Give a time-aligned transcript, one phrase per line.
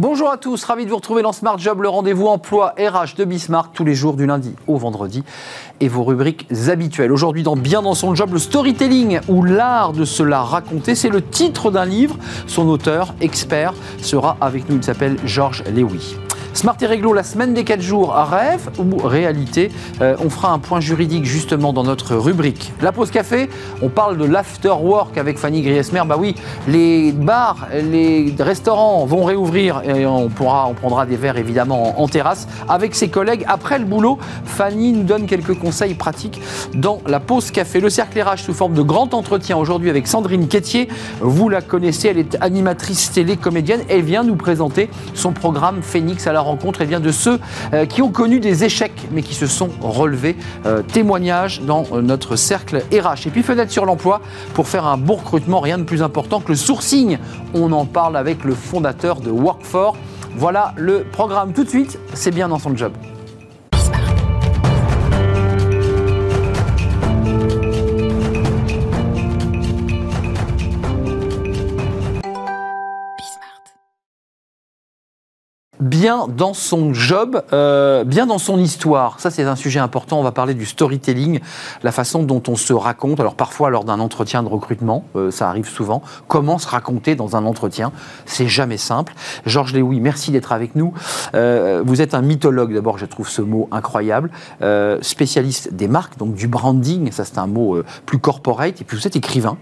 [0.00, 3.26] Bonjour à tous, ravi de vous retrouver dans Smart Job, le rendez-vous emploi RH de
[3.26, 5.22] Bismarck tous les jours du lundi au vendredi
[5.80, 7.12] et vos rubriques habituelles.
[7.12, 11.10] Aujourd'hui dans Bien dans son job, le storytelling ou l'art de se la raconter, c'est
[11.10, 12.16] le titre d'un livre.
[12.46, 16.16] Son auteur, expert, sera avec nous, il s'appelle Georges Lewy.
[16.52, 20.58] Smart et Réglo, la semaine des 4 jours, rêve ou réalité euh, On fera un
[20.58, 22.72] point juridique justement dans notre rubrique.
[22.82, 23.48] La pause café,
[23.82, 26.02] on parle de l'after work avec Fanny Griesmer.
[26.06, 26.34] Bah oui,
[26.66, 32.08] les bars, les restaurants vont réouvrir et on, pourra, on prendra des verres évidemment en,
[32.08, 33.44] terrasse avec ses collègues.
[33.46, 36.40] Après le boulot, Fanny nous donne quelques conseils pratiques
[36.74, 37.80] dans la pause café.
[37.80, 40.88] Le cercle RH sous forme de grand entretien aujourd'hui avec Sandrine Quétier.
[41.20, 43.82] Vous la connaissez, elle est animatrice télé, comédienne.
[43.88, 47.38] Elle vient nous présenter son programme Phoenix à la rencontre et vient de ceux
[47.72, 50.36] euh, qui ont connu des échecs mais qui se sont relevés.
[50.66, 53.26] Euh, témoignage dans euh, notre cercle RH.
[53.26, 54.20] Et puis fenêtre sur l'emploi
[54.54, 57.18] pour faire un bon recrutement, rien de plus important que le sourcing.
[57.54, 59.96] On en parle avec le fondateur de Workfor.
[60.36, 62.92] Voilà le programme tout de suite, c'est bien dans son job.
[75.80, 79.20] Bien dans son job, euh, bien dans son histoire.
[79.20, 80.18] Ça, c'est un sujet important.
[80.18, 81.40] On va parler du storytelling,
[81.82, 83.20] la façon dont on se raconte.
[83.20, 86.02] Alors, parfois, lors d'un entretien de recrutement, euh, ça arrive souvent.
[86.28, 87.92] Comment se raconter dans un entretien
[88.26, 89.14] C'est jamais simple.
[89.46, 90.92] Georges Léoui, merci d'être avec nous.
[91.34, 94.30] Euh, vous êtes un mythologue, d'abord, je trouve ce mot incroyable.
[95.02, 98.80] spécialiste des marques, donc du branding, ça, c'est un mot plus corporate.
[98.80, 99.56] Et puis, vous êtes écrivain.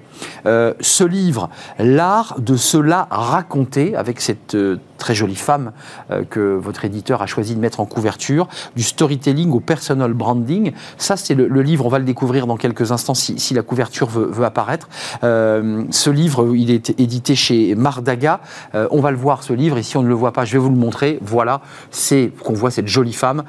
[0.44, 4.56] ce livre, L'art de cela raconter, avec cette
[4.98, 5.72] très jolie femme
[6.10, 10.72] euh, que votre éditeur a choisi de mettre en couverture, du storytelling au personal branding.
[10.98, 14.44] Ça, c'est le, livre, on va le découvrir dans quelques instants si, la couverture veut,
[14.44, 14.88] apparaître.
[15.24, 18.40] Euh, ce livre, il est édité chez Mardaga.
[18.74, 20.52] Euh, on va le voir, ce livre, et si on ne le voit pas, je
[20.52, 21.18] vais vous le montrer.
[21.22, 21.60] Voilà,
[21.90, 23.44] c'est qu'on voit cette jolie femme.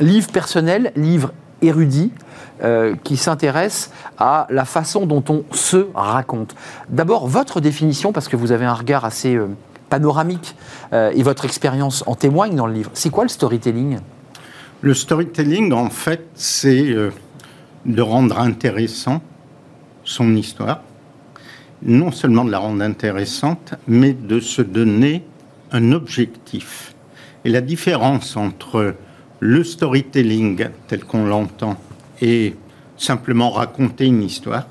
[0.00, 2.12] livre personnel, livre érudit,
[3.04, 6.54] qui s'intéresse à la façon dont on se raconte.
[6.88, 9.38] D'abord, votre définition, parce que vous avez un regard assez
[9.88, 10.54] panoramique,
[10.92, 12.90] euh, et votre expérience en témoigne dans le livre.
[12.94, 13.98] C'est quoi le storytelling?
[14.80, 17.10] Le storytelling, en fait, c'est euh,
[17.84, 19.22] de rendre intéressant
[20.04, 20.82] son histoire,
[21.82, 25.24] non seulement de la rendre intéressante, mais de se donner
[25.72, 26.94] un objectif.
[27.44, 28.94] Et la différence entre
[29.40, 31.76] le storytelling tel qu'on l'entend
[32.20, 32.56] et
[32.96, 34.66] simplement raconter une histoire,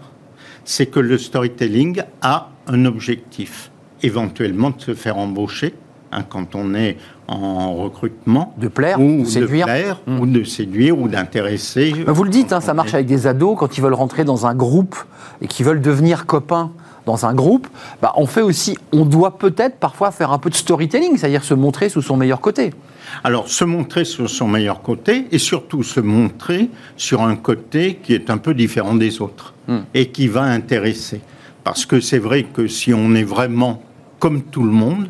[0.65, 3.71] c'est que le storytelling a un objectif
[4.03, 5.73] éventuellement de se faire embaucher
[6.11, 6.97] hein, quand on est
[7.27, 8.53] en recrutement.
[8.57, 9.65] De plaire, ou de séduire.
[9.65, 11.93] plaire, ou de séduire, ou d'intéresser.
[12.05, 14.45] Bah, vous le dites, hein, ça marche avec des ados quand ils veulent rentrer dans
[14.45, 14.95] un groupe
[15.41, 16.71] et qui veulent devenir copains
[17.05, 17.67] dans un groupe,
[18.01, 21.53] bah, on fait aussi, on doit peut-être parfois faire un peu de storytelling, c'est-à-dire se
[21.53, 22.73] montrer sous son meilleur côté.
[23.23, 28.13] Alors, se montrer sur son meilleur côté et surtout se montrer sur un côté qui
[28.13, 29.77] est un peu différent des autres mmh.
[29.93, 31.21] et qui va intéresser.
[31.63, 33.81] Parce que c'est vrai que si on est vraiment
[34.19, 35.09] comme tout le monde,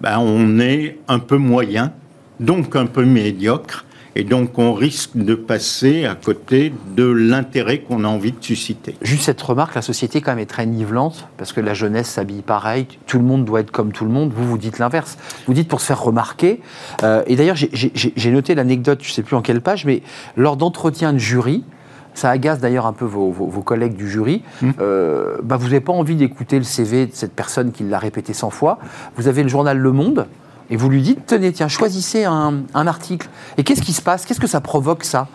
[0.00, 1.92] ben, on est un peu moyen,
[2.40, 8.04] donc un peu médiocre, et donc on risque de passer à côté de l'intérêt qu'on
[8.04, 8.96] a envie de susciter.
[9.00, 12.88] Juste cette remarque, la société quand même très nivelante, parce que la jeunesse s'habille pareil,
[13.06, 15.18] tout le monde doit être comme tout le monde, vous vous dites l'inverse.
[15.46, 16.60] Vous dites pour se faire remarquer,
[17.04, 20.02] euh, et d'ailleurs j'ai noté l'anecdote, je ne sais plus en quelle page, mais
[20.36, 21.64] lors d'entretiens de jury,
[22.18, 23.32] ça agace d'ailleurs un peu vos,
[23.64, 24.42] collègues du jury.
[24.60, 24.70] Mmh.
[24.80, 28.32] Euh, bah, vous n'avez pas envie d'écouter le CV de cette personne qui l'a répété
[28.32, 28.78] 100 fois.
[29.16, 30.26] Vous avez le journal Le Monde
[30.70, 33.28] et vous lui dites tenez, tiens, choisissez un, un article.
[33.56, 34.26] Et qu'est-ce qui se passe?
[34.26, 35.28] Qu'est-ce que ça provoque ça?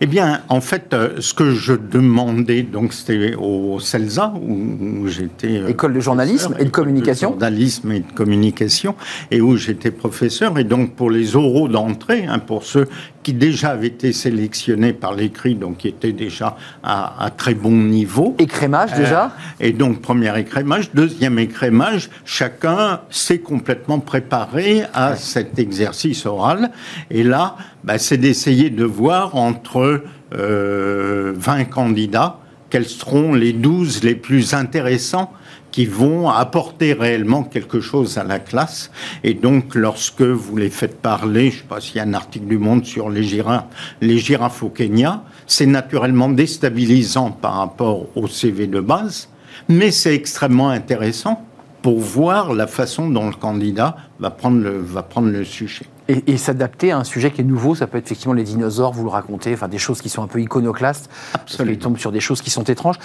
[0.00, 5.58] Eh bien, en fait, euh, ce que je demandais, donc c'était au CELSA, où, j'étais...
[5.58, 7.30] Euh, école de journalisme et de communication.
[7.30, 8.94] De journalisme et de communication,
[9.32, 10.56] et où j'étais professeur.
[10.58, 12.86] Et donc, pour les oraux d'entrée, hein, pour ceux
[13.22, 18.34] qui déjà avaient été sélectionnés par l'écrit, donc qui étaient déjà à, très bon niveau.
[18.38, 20.90] Écrémage déjà euh, Et donc, premier écrémage.
[20.94, 26.70] Deuxième écrémage, chacun s'est complètement préparé à cet exercice oral.
[27.10, 32.38] Et là, bah, c'est d'essayer de voir entre 20 euh, candidats
[32.70, 35.32] quels seront les 12 les plus intéressants
[35.70, 38.90] qui vont apporter réellement quelque chose à la classe.
[39.24, 42.14] Et donc, lorsque vous les faites parler, je ne sais pas s'il y a un
[42.14, 43.66] article du Monde sur les girafes,
[44.00, 49.28] les girafes au Kenya, c'est naturellement déstabilisant par rapport au CV de base,
[49.68, 51.44] mais c'est extrêmement intéressant
[51.82, 55.86] pour voir la façon dont le candidat va prendre le, va prendre le sujet.
[56.08, 59.04] Et, s'adapter à un sujet qui est nouveau, ça peut être effectivement les dinosaures, vous
[59.04, 61.74] le racontez, enfin des choses qui sont un peu iconoclastes, Absolument.
[61.74, 62.96] parce tombent sur des choses qui sont étranges.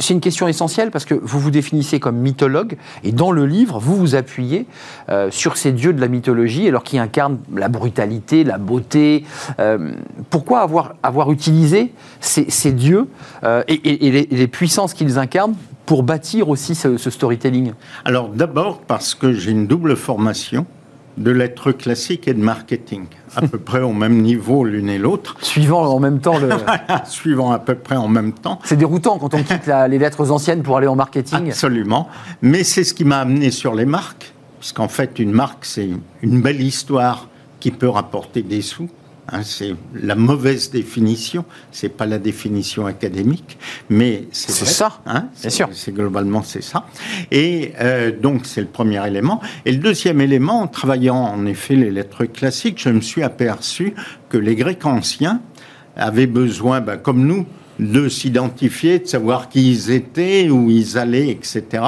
[0.00, 3.78] C'est une question essentielle parce que vous vous définissez comme mythologue, et dans le livre,
[3.78, 4.66] vous vous appuyez
[5.08, 9.24] euh, sur ces dieux de la mythologie, alors qui incarnent la brutalité, la beauté.
[9.60, 9.92] Euh,
[10.30, 13.08] pourquoi avoir, avoir utilisé ces, dieux
[13.44, 15.54] euh, et, les puissances qu'ils incarnent
[15.88, 17.72] pour bâtir aussi ce, storytelling?
[18.04, 20.66] Alors d'abord parce que j'ai une double formation
[21.18, 23.06] de lettres classiques et de marketing,
[23.36, 25.36] à peu près au même niveau l'une et l'autre.
[25.42, 26.48] Suivant en même temps le...
[27.06, 28.58] Suivant à peu près en même temps.
[28.64, 31.48] C'est déroutant quand on quitte les lettres anciennes pour aller en marketing.
[31.48, 32.08] Absolument.
[32.42, 35.90] Mais c'est ce qui m'a amené sur les marques, puisqu'en fait une marque c'est
[36.22, 37.28] une belle histoire
[37.60, 38.88] qui peut rapporter des sous.
[39.30, 43.58] Hein, c'est la mauvaise définition, c'est pas la définition académique,
[43.90, 45.00] mais c'est ça.
[45.04, 45.68] Hein, Bien sûr.
[45.72, 46.86] C'est globalement c'est ça.
[47.30, 49.40] Et euh, donc c'est le premier élément.
[49.66, 53.94] Et le deuxième élément, en travaillant en effet les lettres classiques, je me suis aperçu
[54.30, 55.42] que les Grecs anciens
[55.96, 57.44] avaient besoin, ben, comme nous,
[57.78, 61.82] de s'identifier, de savoir qui ils étaient, où ils allaient, etc.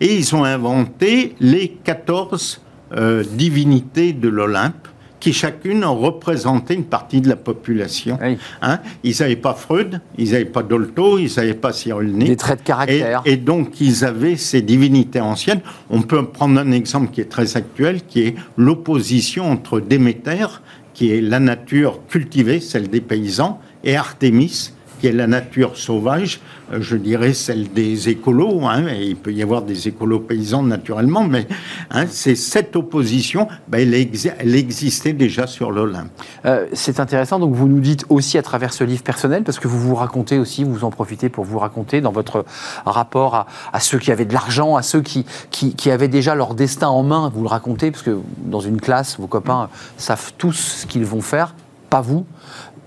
[0.00, 2.62] Et ils ont inventé les 14
[2.92, 4.88] euh, divinités de l'Olympe
[5.26, 8.16] qui chacune représentait une partie de la population.
[8.62, 12.28] Hein ils n'avaient pas Freud, ils n'avaient pas Dolto, ils n'avaient pas Cyrulnik.
[12.28, 13.22] Des traits de caractère.
[13.24, 15.62] Et, donc ils avaient ces divinités anciennes.
[15.90, 20.46] On peut prendre un exemple qui est très actuel, qui est l'opposition entre Déméter,
[20.94, 26.40] qui est la nature cultivée, celle des paysans, et Artémis, qui est la nature sauvage,
[26.72, 30.62] euh, je dirais celle des écolos, hein, et il peut y avoir des écolos paysans
[30.62, 31.46] naturellement, mais
[31.90, 36.10] hein, c'est cette opposition, ben, elle, existait déjà sur l'Olympe.
[36.44, 39.68] Euh, c'est intéressant, donc vous nous dites aussi à travers ce livre personnel, parce que
[39.68, 42.44] vous vous racontez aussi, vous en profitez pour vous raconter dans votre
[42.84, 45.24] rapport à, ceux qui avaient de l'argent, à ceux qui,
[45.90, 49.26] avaient déjà leur destin en main, vous le racontez, parce que dans une classe, vos
[49.26, 51.54] copains savent tous ce qu'ils vont faire,
[51.90, 52.26] pas vous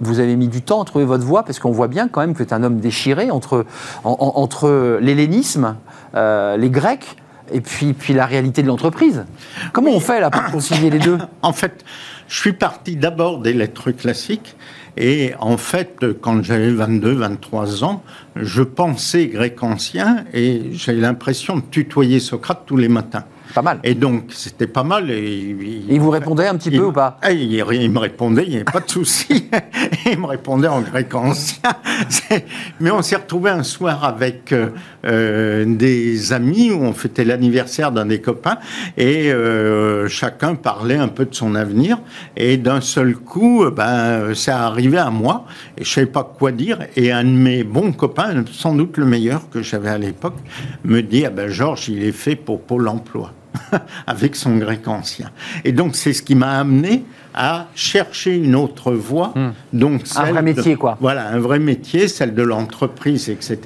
[0.01, 2.33] vous avez mis du temps à trouver votre voie parce qu'on voit bien quand même
[2.33, 3.65] que tu un homme déchiré entre,
[4.03, 5.75] entre l'hellénisme,
[6.15, 7.17] euh, les Grecs
[7.51, 9.25] et puis, puis la réalité de l'entreprise.
[9.73, 11.83] Comment on fait là pour concilier les deux En fait,
[12.27, 14.55] je suis parti d'abord des lettres classiques
[14.97, 18.03] et en fait, quand j'avais 22, 23 ans,
[18.35, 23.23] je pensais grec ancien et j'avais l'impression de tutoyer Socrate tous les matins.
[23.53, 23.79] Pas mal.
[23.83, 25.09] Et donc, c'était pas mal.
[25.09, 25.55] Et,
[25.89, 28.55] il vous répondait un petit peu ou pas ah, il, il, me répondait, il n'y
[28.55, 29.49] avait pas de souci.
[30.05, 31.71] il me répondait en grec ancien.
[32.79, 34.69] Mais on s'est retrouvé un soir avec euh,
[35.05, 38.57] euh, des amis où on fêtait l'anniversaire d'un des copains
[38.97, 41.99] et euh, chacun parlait un peu de son avenir.
[42.37, 45.45] Et d'un seul coup, ben, ça arrivait à moi
[45.77, 46.79] et je savais pas quoi dire.
[46.95, 50.37] Et un de mes bons copains, sans doute le meilleur que j'avais à l'époque,
[50.83, 53.31] me dit ah ben Georges, il est fait pour Pôle Emploi.
[54.07, 55.31] avec son grec ancien.
[55.65, 57.03] Et donc, c'est ce qui m'a amené
[57.33, 59.33] à chercher une autre voie.
[59.35, 59.51] Hmm.
[59.71, 60.97] Donc un vrai métier, quoi.
[60.99, 63.59] Voilà, un vrai métier, celle de l'entreprise, etc.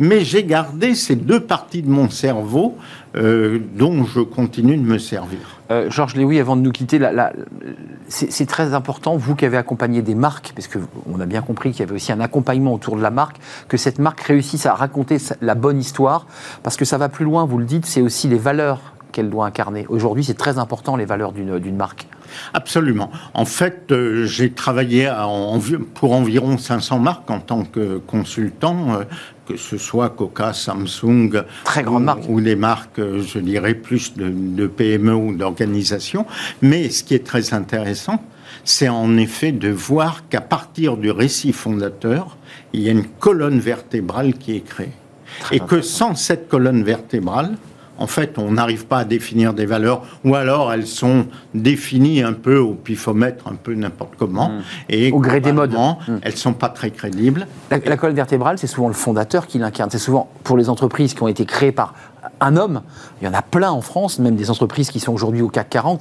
[0.00, 2.76] Mais, j'ai gardé ces deux parties de mon cerveau
[3.16, 5.40] euh, dont je continue de me servir.
[5.70, 7.00] Euh, Georges Léoui, avant de nous quitter,
[8.08, 11.80] c'est très important, vous qui avez accompagné des marques, parce qu'on a bien compris qu'il
[11.80, 13.36] y avait aussi un accompagnement autour de la marque,
[13.68, 16.26] que cette marque réussisse à raconter la bonne histoire,
[16.62, 18.80] parce que ça va plus loin, vous le dites, c'est aussi les valeurs
[19.12, 19.86] qu'elle doit incarner.
[19.88, 22.06] Aujourd'hui, c'est très important les valeurs d'une marque.
[22.54, 23.10] Absolument.
[23.34, 25.12] En fait, euh, j'ai travaillé
[25.94, 29.04] pour environ 500 marques en tant que consultant, euh,
[29.46, 34.14] que ce soit Coca, Samsung, Très grande ou, ou des marques, euh, je dirais, plus
[34.14, 36.26] de, de PME ou d'organisations.
[36.62, 38.22] Mais ce qui est très intéressant,
[38.64, 42.36] c'est en effet de voir qu'à partir du récit fondateur,
[42.72, 44.92] il y a une colonne vertébrale qui est créée.
[45.50, 47.56] et que sans cette colonne vertébrale,
[48.02, 52.32] en fait, on n'arrive pas à définir des valeurs, ou alors elles sont définies un
[52.32, 54.62] peu au pifomètre, un peu n'importe comment, hmm.
[54.88, 55.72] et au gré des modes.
[55.72, 56.18] Hmm.
[56.22, 57.46] Elles sont pas très crédibles.
[57.70, 59.88] La, colonne vertébrale, c'est souvent le fondateur qui l'incarne.
[59.90, 61.94] C'est souvent pour les entreprises qui ont été créées par
[62.40, 62.82] un homme.
[63.20, 65.70] Il y en a plein en France, même des entreprises qui sont aujourd'hui au CAC
[65.70, 66.00] 40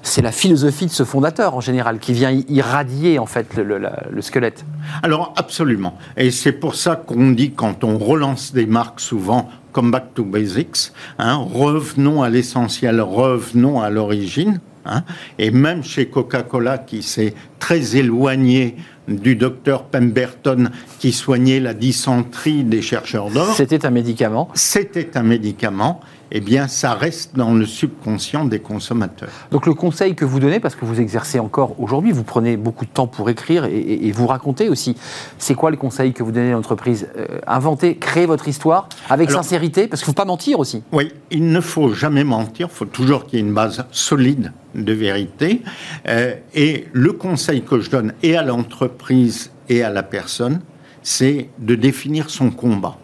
[0.00, 4.22] c'est la philosophie de ce fondateur en général qui vient irradier en fait le, le
[4.22, 4.64] squelette.
[5.02, 5.98] Alors absolument.
[6.16, 10.24] Et c'est pour ça qu'on dit quand on relance des marques souvent, come back to
[10.24, 14.60] basics, hein, revenons à l'essentiel, revenons à l'origine.
[14.90, 15.04] Hein.
[15.38, 18.74] et même chez Coca-Cola, qui s'est très éloigné
[19.06, 23.54] du docteur Pemberton qui soignait la dysenterie des chercheurs d'or.
[23.54, 24.48] C'était un médicament.
[24.54, 26.00] C'était un médicament.
[26.30, 29.30] Eh bien, ça reste dans le subconscient des consommateurs.
[29.50, 32.84] Donc le conseil que vous donnez, parce que vous exercez encore aujourd'hui, vous prenez beaucoup
[32.84, 34.96] de temps pour écrire et, vous raconter aussi,
[35.38, 37.08] c'est quoi le conseil que vous donnez à l'entreprise?
[37.16, 40.82] Euh, Inventez, créez votre histoire avec sincérité, parce qu'il ne faut pas mentir aussi.
[40.92, 44.52] Oui, il ne faut jamais mentir, il faut toujours qu'il y ait une base solide
[44.74, 45.62] de vérité.
[46.08, 50.60] Euh, et le conseil que je donne et à l'entreprise et à la personne,
[51.02, 52.98] c'est de définir son combat.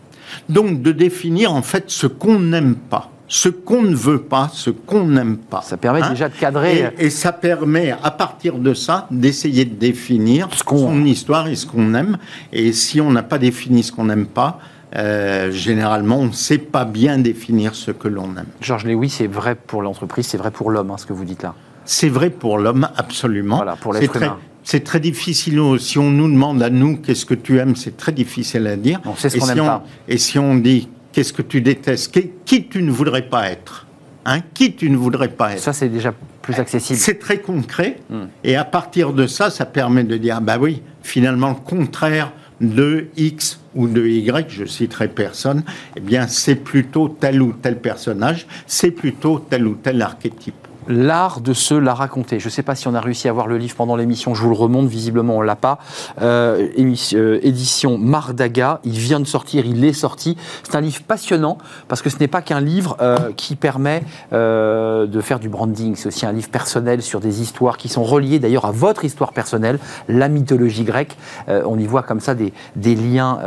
[0.49, 4.71] Donc de définir en fait ce qu'on n'aime pas ce qu'on ne veut pas, ce
[4.71, 5.61] qu'on n'aime pas.
[5.61, 6.95] Ça permet hein déjà de cadrer.
[6.99, 11.95] Et, ça permet, à partir de ça, d'essayer de définir son histoire et ce qu'on
[11.95, 12.17] aime.
[12.53, 14.61] Et si on n'a pas défini ce qu'on n'aime pas,
[14.95, 18.47] euh, généralement, on ne sait pas bien définir ce que l'on aime.
[18.61, 21.43] Georges Léoui, c'est vrai pour l'entreprise, c'est vrai pour l'homme, hein, ce que vous dites
[21.43, 21.57] là.
[21.85, 23.57] C'est vrai pour l'homme, absolument.
[23.57, 24.39] Voilà, pour l'être humain.
[24.63, 25.61] C'est très difficile.
[25.81, 29.01] Si on nous demande à nous qu'est-ce que tu aimes, c'est très difficile à dire.
[29.05, 29.85] On sait ce qu'on si pas.
[30.07, 32.13] Et si on dit Qu'est-ce que tu détestes?
[32.45, 33.87] Qui tu ne voudrais pas être?
[34.25, 34.41] Hein?
[34.53, 35.61] Qui tu ne voudrais pas être?
[35.61, 36.99] Ça, c'est déjà plus accessible.
[36.99, 37.99] C'est très concret.
[38.11, 38.25] Hmm.
[38.43, 43.07] Et à partir de ça, ça permet de dire, bah oui, finalement, le contraire de
[43.17, 45.63] X ou de Y, je citerai personne,
[45.95, 51.41] eh bien, c'est plutôt tel ou tel personnage, c'est plutôt tel ou tel archétype l'art
[51.41, 52.41] de se la raconter.
[52.41, 54.43] Je ne sais pas si on a réussi à voir le livre pendant l'émission, je
[54.43, 55.79] vous le remonte, visiblement on l'a pas.
[56.21, 60.37] Euh, euh, édition Mardaga, il vient de sortir, il est sorti.
[60.63, 65.21] C'est un livre passionnant parce que ce n'est pas qu'un livre euh, qui permet de
[65.21, 68.65] faire du branding, c'est aussi un livre personnel sur des histoires qui sont reliées d'ailleurs
[68.65, 71.17] à votre histoire personnelle, la mythologie grecque.
[71.49, 73.39] on y voit comme ça des, des liens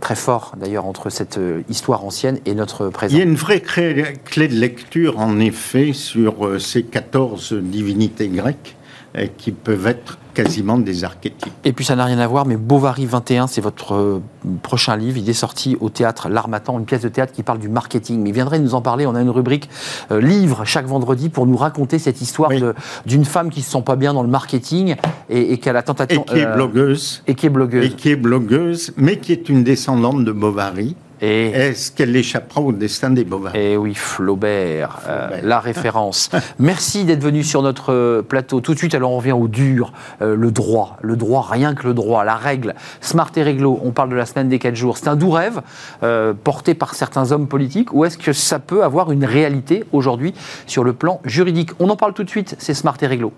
[0.00, 1.38] très forts d'ailleurs entre cette
[1.68, 3.14] histoire ancienne et notre présent.
[3.14, 8.76] Il y a une vraie clé de lecture en effet sur ces 14 divinités grecques
[9.14, 11.52] euh, qui peuvent être quasiment des archétypes.
[11.64, 14.22] Et puis ça n'a rien à voir, mais Bovary 21, c'est votre euh,
[14.62, 15.18] prochain livre.
[15.18, 18.22] Il est sorti au théâtre L'Armatan, une pièce de théâtre qui parle du marketing.
[18.22, 19.06] Mais il viendrait nous en parler.
[19.06, 19.68] On a une rubrique
[20.10, 22.50] euh, livre chaque vendredi pour nous raconter cette histoire
[23.04, 24.96] d'une femme qui se sent pas bien dans le marketing
[25.28, 26.22] et, qui a la tentation.
[26.22, 27.22] Et qui est blogueuse.
[27.26, 27.84] Et qui est blogueuse.
[27.84, 30.96] Et qui est blogueuse, mais qui est une descendante de Bovary.
[31.22, 33.52] Est-ce qu'elle échappera au destin des bovins?
[33.54, 36.30] Eh oui, Flaubert, euh, la référence.
[36.58, 38.60] Merci d'être venu sur notre euh, plateau.
[38.60, 40.96] Tout de suite, alors on revient au dur, euh, le droit.
[41.00, 42.74] Le droit, rien que le droit, la règle.
[43.00, 44.98] Smart et réglo, on parle de la semaine des 4 jours.
[44.98, 45.62] C'est un doux rêve
[46.42, 50.34] porté par certains hommes politiques ou est-ce que ça peut avoir une réalité aujourd'hui
[50.66, 51.70] sur le plan juridique?
[51.78, 53.32] On en parle tout de suite, c'est Smart et réglo.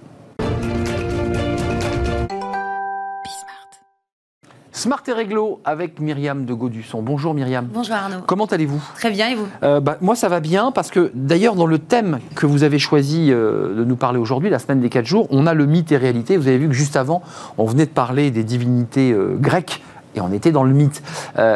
[4.75, 7.01] Smart et Réglo avec Myriam de Gaudusson.
[7.01, 7.69] Bonjour Myriam.
[7.73, 8.23] Bonjour Arnaud.
[8.27, 8.83] Comment allez-vous?
[8.97, 9.47] Très bien et vous?
[9.63, 12.81] Euh, bah, Moi ça va bien parce que d'ailleurs dans le thème que vous avez
[12.81, 15.93] choisi euh, de nous parler aujourd'hui, la semaine des 4 jours, on a le mythe
[15.93, 16.37] et réalité.
[16.37, 17.23] Vous avez vu que juste avant,
[17.57, 19.81] on venait de parler des divinités euh, grecques
[20.17, 21.03] et on était dans le mythe.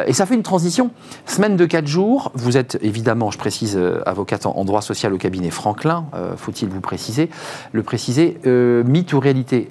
[0.06, 0.90] et ça fait une transition.
[1.26, 5.50] Semaine de 4 jours, vous êtes évidemment, je précise, avocate en, droit social au cabinet
[5.50, 6.06] Franklin,
[6.36, 7.30] faut-il vous préciser,
[7.70, 9.70] le préciser, mythe ou réalité?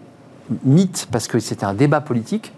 [0.64, 2.54] Mythe parce que c'était un débat politique,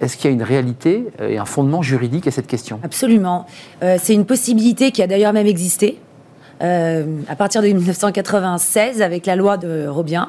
[0.00, 2.80] est-ce qu'il y a une réalité euh, et un fondement juridique à cette question?
[2.82, 3.46] Absolument.
[3.82, 5.98] Euh, c'est une possibilité qui a d'ailleurs même existé.
[6.62, 10.28] Euh, à partir de 1996 avec la loi de Robien.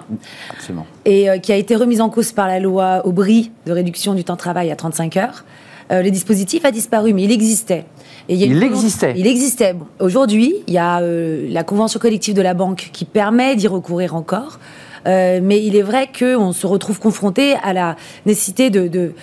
[0.50, 0.88] Absolument.
[1.06, 4.34] Et qui a été remise en cause par la loi Aubry de réduction du temps
[4.34, 5.46] de travail à 35 heures.
[5.92, 7.86] le dispositif a disparu, mais il existait.
[8.28, 9.14] il, existait.
[9.16, 9.76] Il existait.
[10.00, 14.60] Aujourd'hui, il y a la convention collective de la banque qui permet d'y recourir encore.
[15.06, 19.14] mais il est vrai qu'on se retrouve confronté à la nécessité de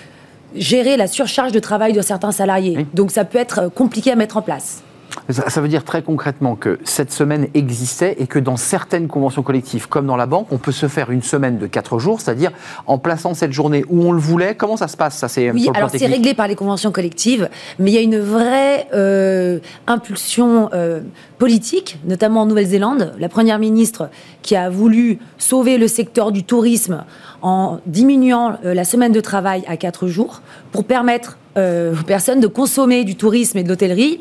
[0.54, 2.87] gérer la surcharge de travail de certains salariés.
[2.94, 4.82] Donc ça peut être compliqué à mettre en place.
[5.28, 9.88] Ça, veut dire très concrètement que cette semaine existait et que dans certaines conventions collectives,
[9.88, 12.50] comme dans la banque, on peut se faire une semaine de 4 jours, c'est-à-dire
[12.87, 14.54] en plaçant cette journée où on le voulait.
[14.54, 17.94] Comment ça se passe ça, Oui, alors c'est réglé par les conventions collectives, mais il
[17.94, 21.00] y a une vraie euh, impulsion euh,
[21.38, 23.14] politique, notamment en Nouvelle-Zélande.
[23.18, 24.11] La première ministre
[24.42, 27.04] qui a voulu sauver le secteur du tourisme
[27.42, 32.40] en diminuant euh, la semaine de travail à 4 jours pour permettre euh, aux personnes
[32.40, 34.16] de consommer du tourisme et de l'hôtellerie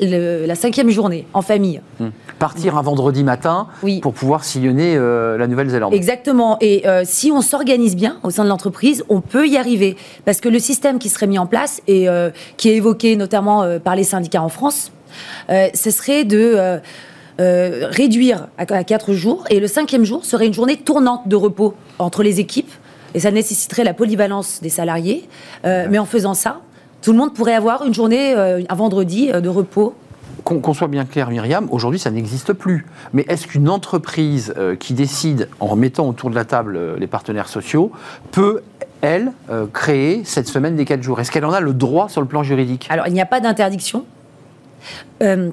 [0.46, 1.80] la cinquième journée en famille.
[1.98, 2.08] Hmm.
[2.38, 3.68] Partir un vendredi matin
[4.02, 5.94] pour pouvoir sillonner euh, la Nouvelle-Zélande.
[5.94, 6.58] Exactement.
[6.60, 9.96] Et euh, si on s'organise bien au sein de l'entreprise, on peut y arriver.
[10.26, 12.06] Parce que le système qui serait mis en place et
[12.58, 14.92] qui est évoqué notamment par les syndicats en France,
[15.48, 16.80] ce serait de...
[17.38, 21.74] réduire à, à quatre jours et le cinquième jour serait une journée tournante de repos
[21.98, 22.70] entre les équipes
[23.14, 25.28] et ça nécessiterait la polyvalence des salariés.
[25.64, 26.60] mais en faisant ça,
[27.02, 29.94] tout le monde pourrait avoir une journée, euh, un vendredi euh, de repos.
[30.44, 32.86] Qu'on soit bien clair, Myriam, aujourd'hui ça n'existe plus.
[33.12, 37.48] Mais est-ce qu'une entreprise euh, qui décide, en remettant autour de la table les partenaires
[37.48, 37.92] sociaux,
[38.30, 38.62] peut,
[39.02, 39.32] elle,
[39.72, 41.20] créer cette semaine des 4 jours?
[41.20, 42.86] Est-ce qu'elle en a le droit sur le plan juridique?
[42.90, 44.04] Alors il n'y a pas d'interdiction.
[45.20, 45.52] Il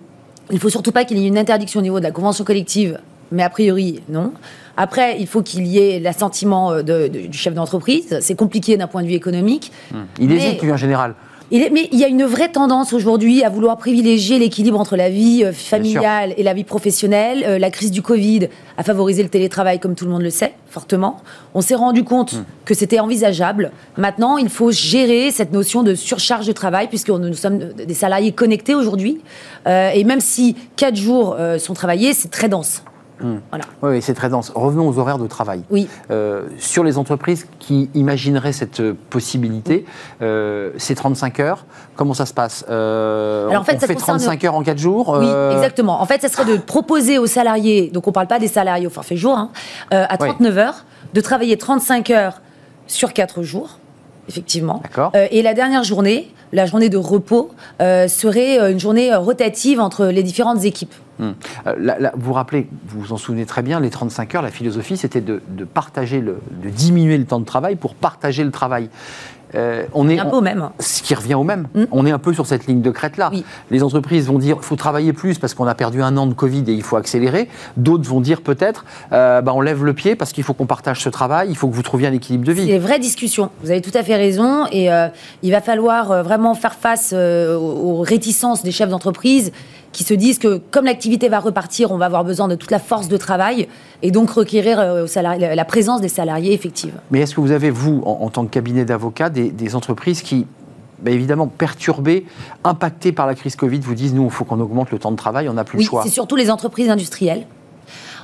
[0.51, 2.99] ne faut surtout pas qu'il y ait une interdiction au niveau de la convention collective,
[3.31, 4.31] mais a priori, non.
[4.77, 8.17] Après, il faut qu'il y ait l'assentiment euh, de- de- du chef d'entreprise.
[8.21, 9.71] C'est compliqué d'un point de vue économique.
[10.19, 11.15] Il Mais- hésite, lui, en général.
[11.51, 15.43] Mais il y a une vraie tendance aujourd'hui à vouloir privilégier l'équilibre entre la vie
[15.43, 17.43] euh, familiale et la vie professionnelle.
[17.43, 20.53] Euh, la crise du Covid a favorisé le télétravail, comme tout le monde le sait,
[20.69, 21.17] fortement.
[21.55, 22.43] On s'est rendu compte Hmm.
[22.65, 23.71] que c'était envisageable.
[23.97, 28.31] Maintenant, il faut gérer cette notion de surcharge de travail, puisque nous sommes des salariés
[28.31, 29.19] connectés aujourd'hui.
[29.67, 32.83] Et même si quatre jours sont travaillés, c'est très dense.
[33.19, 33.65] Voilà.
[33.81, 34.51] Oui, oui, c'est très dense.
[34.55, 35.63] Revenons aux horaires de travail.
[35.69, 35.87] Oui.
[36.11, 39.85] Euh, sur les entreprises qui imagineraient cette euh, possibilité,
[40.21, 41.65] euh, c'est 35 heures.
[41.95, 42.65] Comment ça se passe?
[42.69, 46.01] Euh, Alors, en fait, On ça fait concerne- 35 heures en 4 jours Oui, exactement.
[46.01, 48.87] En fait, ça serait de proposer aux salariés, donc on ne parle pas des salariés
[48.87, 49.49] au forfait jour, hein,
[49.93, 52.41] euh, à 39 heures, de travailler 35 heures
[52.87, 53.78] sur 4 jours,
[54.29, 54.81] effectivement.
[55.15, 59.79] Euh, et la dernière journée, la journée de repos, euh, serait euh, une journée rotative
[59.81, 60.93] entre les différentes équipes.
[61.19, 61.33] Hum.
[61.67, 64.41] Euh, là- là, vous vous rappelez, vous vous en souvenez très bien, les 35 heures,
[64.41, 68.43] la philosophie, c'était de, de partager, le, de diminuer le temps de travail pour partager
[68.45, 68.89] le travail.
[69.55, 70.69] Euh, on est Un peu au même.
[70.79, 71.67] Ce qui revient au même.
[71.73, 71.83] Mm.
[71.91, 73.29] On est un peu sur cette ligne de crête-là.
[73.31, 73.43] Oui.
[73.71, 76.33] Les entreprises vont dire il faut travailler plus parce qu'on a perdu un an de
[76.33, 77.49] Covid et il faut accélérer.
[77.77, 81.01] D'autres vont dire peut-être euh, bah, on lève le pied parce qu'il faut qu'on partage
[81.01, 82.67] ce travail, il faut que vous trouviez un équilibre de C'est vie.
[82.67, 83.49] des vraies discussions.
[83.63, 84.65] Vous avez tout à fait raison.
[84.71, 85.07] Et euh,
[85.41, 89.51] il va falloir euh, vraiment faire face aux réticences des chefs d'entreprise
[89.91, 92.79] qui se disent que comme l'activité va repartir, on va avoir besoin de toute la
[92.79, 93.67] force de travail
[94.03, 96.93] et donc requérir euh, salariés- la présence des salariés effective.
[97.11, 100.21] Mais est-ce que vous avez, vous, en, en tant que cabinet d'avocats, des, des entreprises
[100.21, 100.45] qui,
[101.01, 102.25] bah, évidemment, perturbées,
[102.63, 105.17] impactées par la crise Covid, vous disent nous, il faut qu'on augmente le temps de
[105.17, 107.47] travail, on n'a plus Oui, le choix c'est surtout les entreprises industrielles.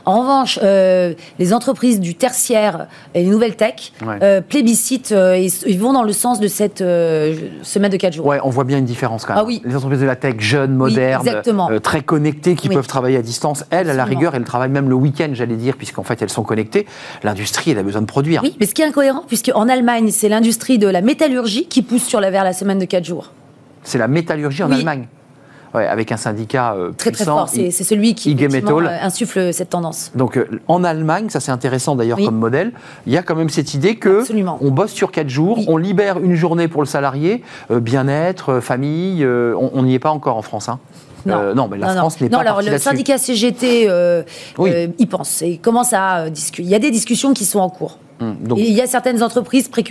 [0.06, 4.20] En revanche, euh, les entreprises du tertiaire et les nouvelles tech Ouais.
[4.22, 8.26] euh, plébiscitent euh, et ils vont dans le sens de cette semaine de 4 jours.
[8.26, 9.44] Ouais, on voit bien une différence quand même.
[9.44, 9.62] Ah oui.
[9.66, 11.28] Les entreprises de la tech jeunes, modernes,
[11.82, 12.76] très connectées, qui Oui.
[12.76, 15.76] peuvent travailler à distance, elles, à la rigueur, elles travaillent même le week-end, j'allais dire,
[15.78, 16.86] puisqu'en fait, elles sont connectées.
[17.24, 18.42] L'industrie, elle a besoin de produire.
[18.44, 21.82] Oui, mais ce qui est incohérent, puisque en Allemagne, c'est l'industrie de la métallurgie qui
[21.82, 23.32] pousse sur la, vers la semaine de 4 jours.
[23.84, 24.72] C'est la métallurgie en.
[24.72, 25.08] Allemagne.
[25.76, 27.50] Ouais, avec un syndicat euh, Très très fort.
[27.50, 30.12] C'est celui qui euh, insuffle cette tendance.
[30.16, 32.26] Donc euh, en Allemagne, ça c'est intéressant d'ailleurs Oui.
[32.26, 32.72] comme modèle,
[33.06, 34.58] il y a quand même cette idée que Absolument.
[34.62, 35.66] on bosse sur quatre jours, Oui.
[35.68, 40.38] on libère une journée pour le salarié, euh, bien-être, famille, on n'y est pas encore
[40.38, 40.70] en France.
[40.70, 40.80] Hein.
[41.28, 44.24] Euh, non, mais la France n'est non, pas alors, partie le syndicat CGT euh,
[44.58, 44.70] Oui.
[44.74, 46.64] euh, y pense et commence à discuter.
[46.64, 47.98] Il y a des discussions qui sont en cours.
[48.22, 49.84] Hum, donc, il y a certaines entreprises pré-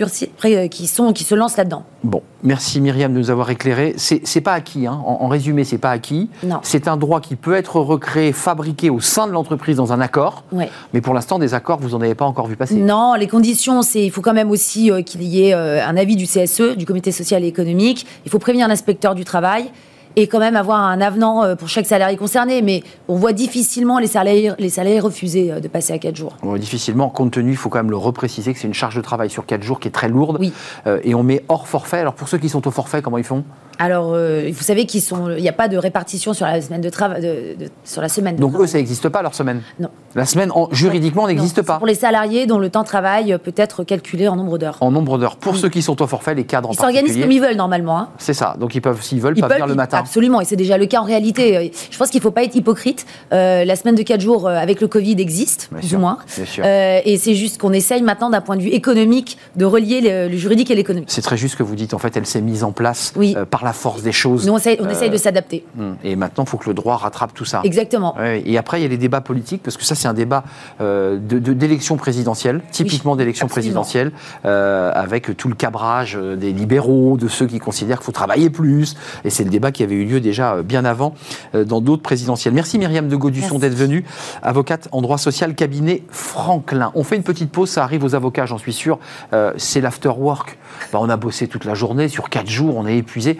[0.69, 1.83] qui, sont, qui se lancent là-dedans.
[2.03, 3.93] Bon, merci Myriam de nous avoir éclairé.
[3.97, 4.99] C'est pas acquis, hein.
[5.05, 6.29] en, en résumé, c'est pas acquis.
[6.63, 10.43] C'est un droit qui peut être recréé, fabriqué au sein de l'entreprise dans un accord.
[10.51, 10.69] Ouais.
[10.93, 12.75] Mais pour l'instant, des accords, vous n'en avez pas encore vu passer.
[12.75, 15.95] Non, les conditions, c'est il faut quand même aussi euh, qu'il y ait euh, un
[15.97, 18.05] avis du CSE, du Comité social et économique.
[18.25, 19.65] Il faut prévenir l'inspecteur du travail
[20.15, 22.61] et quand même avoir un avenant euh, pour chaque salarié concerné.
[22.61, 26.37] Mais on voit difficilement les salariés, les salariés refuser euh, de passer à 4 jours.
[26.41, 29.01] Bon, difficilement, compte tenu, il faut quand même le repréciser que c'est une charge de
[29.01, 30.37] travail sur 4 jours qui est très lourde.
[30.39, 30.53] Oui.
[30.87, 31.99] Euh, et on met hors forfait.
[31.99, 33.43] Alors pour ceux qui sont au forfait, comment ils font?
[33.79, 35.01] Alors, euh, vous savez qu'il
[35.39, 38.35] n'y a pas de répartition sur la semaine de travail, sur la semaine.
[38.35, 39.89] de Donc eux, ça n'existe pas leur semaine Non.
[40.15, 41.77] La semaine, en- juridiquement, n'existe pas.
[41.77, 44.77] Pour les salariés dont le temps de travail peut être calculé en nombre d'heures.
[44.81, 45.35] En nombre d'heures.
[45.35, 45.59] Pour Oui.
[45.59, 47.97] ceux qui sont au forfait, les cadres Ils en s'organisent comme ils veulent normalement.
[47.99, 48.09] hein.
[48.17, 48.55] C'est ça.
[48.59, 49.97] Donc ils peuvent, s'ils veulent, Ils pas peuvent, venir le matin.
[49.97, 51.71] Absolument, et c'est déjà le cas en réalité.
[51.91, 53.05] Je pense qu'il ne faut pas être hypocrite.
[53.33, 56.01] Euh, la semaine de 4 jours euh, avec le Covid existe, Bien plus sûr, ou
[56.01, 56.17] moins.
[56.35, 56.63] bien sûr.
[56.65, 60.29] Euh, et c'est juste qu'on essaye maintenant, d'un point de vue économique, de relier le,
[60.29, 61.09] le juridique et l'économique.
[61.11, 61.93] C'est très juste ce que vous dites.
[61.93, 63.35] En fait, elle s'est mise en place Oui.
[63.51, 64.45] par la force des choses.
[64.47, 65.65] Nous, on essaye, on Euh, essaye de s'adapter.
[65.77, 65.97] Hum.
[66.03, 67.61] Et maintenant, il faut que le droit rattrape tout ça.
[67.65, 68.15] Exactement.
[68.17, 70.43] Ouais, et après, il y a les débats politiques, parce que ça, c'est un débat
[70.81, 73.81] euh, de- de- d'élection présidentielle, typiquement d'élection absolument.
[73.81, 74.11] présidentielle,
[74.45, 78.49] euh, avec tout le cabrage euh, des libéraux, de ceux qui considèrent qu'il faut travailler
[78.49, 78.95] plus.
[79.25, 81.13] Et c'est le débat qui avait eu lieu déjà euh, bien avant
[81.55, 82.53] euh, dans d'autres présidentielles.
[82.53, 84.05] Merci Myriam de Gaudusson d'être venue,
[84.43, 86.91] avocate en droit social, cabinet Franklin.
[86.95, 88.99] On fait une petite pause, ça arrive aux avocats, j'en suis sûr.
[89.33, 90.57] Euh, c'est l'after work.
[90.91, 93.37] Bah, on a bossé toute la journée, sur quatre jours, on est épuisé.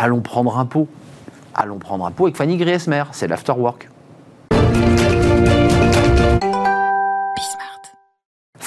[0.00, 0.86] Allons prendre un pot.
[1.56, 3.54] Allons prendre un pot avec Fanny Griesmer, c'est l'after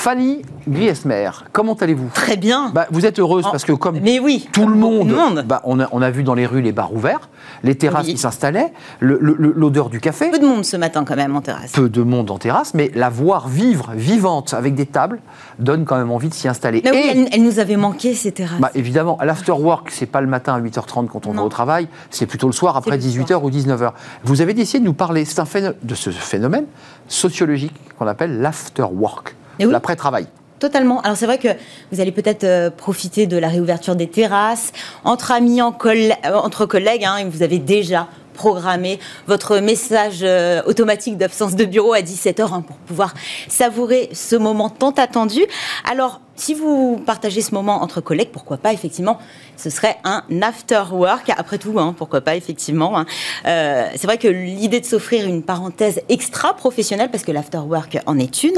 [0.02, 2.10] Fanny Griesmer, comment allez-vous?
[2.12, 2.72] Très bien.
[2.74, 4.50] bah, Vous êtes heureuse parce que comme Mais oui.
[4.52, 5.46] tout le monde, de monde.
[5.48, 7.30] bah, on, a, on a vu dans les rues les bars ouverts,
[7.62, 8.14] les terrasses Oui.
[8.14, 11.74] qui s'installaient, l'odeur du café, Peu de monde ce matin quand même en terrasse.
[11.74, 15.20] peu de monde en terrasse, mais la voir vivre, vivante, avec des tables,
[15.60, 16.82] donne quand même envie de s'y installer.
[16.84, 18.60] Mais oui, Et- elle, elle nous avait manqué ces terrasses.
[18.60, 21.44] bah, évidemment, l'after work, c'est pas le matin à 8h30 quand on va Non.
[21.44, 23.92] au travail, c'est plutôt le soir après le 18h ou 19h.
[24.24, 26.66] Vous avez décidé de nous parler c'est un phéno- de ce phénomène
[27.08, 29.72] sociologique qu'on appelle l'after work, Et oui.
[29.72, 30.28] l'après-travail.
[30.60, 31.02] Totalement.
[31.02, 31.48] Alors c'est vrai que
[31.92, 34.72] vous allez peut-être euh, profiter de la réouverture des terrasses
[35.04, 40.62] entre amis, en coll- euh, entre collègues, hein, vous avez déjà programmer votre message euh,
[40.66, 43.14] automatique d'absence de bureau à 17h hein, pour pouvoir
[43.48, 45.42] savourer ce moment tant attendu.
[45.90, 49.20] Alors, si vous partagez ce moment entre collègues, pourquoi pas, effectivement,
[49.58, 51.32] ce serait un after work.
[51.38, 52.98] Après tout, hein, pourquoi pas, effectivement.
[52.98, 53.06] Hein.
[53.46, 58.00] Euh, c'est vrai que l'idée de s'offrir une parenthèse extra professionnelle, parce que l'after work
[58.08, 58.58] en est une,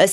[0.00, 0.06] euh,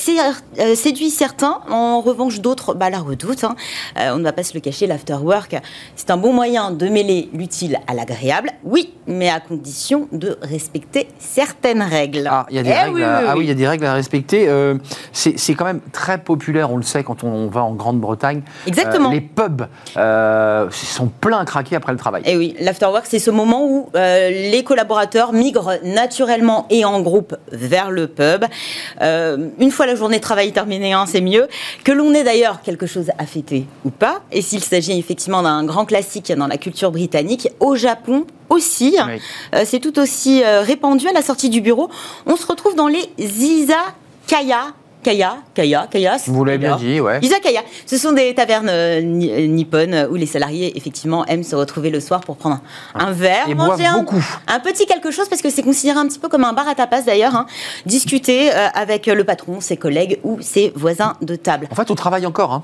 [0.60, 1.62] euh, séduit certains.
[1.69, 3.45] En revanche, d'autres bah, la redoutent.
[3.45, 3.56] Hein.
[3.95, 5.56] on ne va pas se le cacher, l'after work,
[5.95, 8.51] c'est un bon moyen de mêler l'utile à l'agréable.
[8.65, 12.28] Oui, mais à condition de respecter certaines règles.
[12.30, 12.93] Ah, il y a des Eh règles.
[12.95, 13.45] oui, oui, ah oui.
[13.45, 14.49] il y a des règles à respecter.
[15.13, 18.41] C'est c'est quand même très populaire, on le sait, quand on va en Grande-Bretagne.
[18.67, 19.09] Exactement.
[19.09, 22.23] Euh, les pubs euh, sont pleins à craquer après le travail.
[22.25, 27.35] Et oui, l'afterwork, c'est ce moment où euh, les collaborateurs migrent naturellement et en groupe
[27.51, 28.45] vers le pub.
[29.01, 31.47] Une fois la journée de travail terminée, hein, c'est mieux.
[31.83, 34.21] Que l'on ait d'ailleurs quelque chose à fêter ou pas.
[34.31, 39.19] Et s'il s'agit effectivement d'un grand classique dans la culture britannique, au Japon aussi, Oui.
[39.53, 41.89] euh, c'est tout aussi euh, répandu à la sortie du bureau.
[42.25, 44.73] On se retrouve dans les izakaya.
[45.05, 46.17] Kaya, kaya, kaya.
[46.25, 47.19] Vous l'avez bien dit, ouais.
[47.21, 51.55] Izakaya, ce sont des tavernes euh, euh, nippones euh, où les salariés effectivement aiment se
[51.55, 52.59] retrouver le soir pour prendre
[52.95, 54.25] un, un verre, Et manger un, beaucoup.
[54.47, 56.73] un petit quelque chose parce que c'est considéré un petit peu comme un bar à
[56.73, 57.45] tapas d'ailleurs, hein.
[57.85, 61.67] discuter euh, avec le patron, ses collègues ou ses voisins de table.
[61.69, 62.51] En fait, on travaille encore.
[62.51, 62.63] Hein.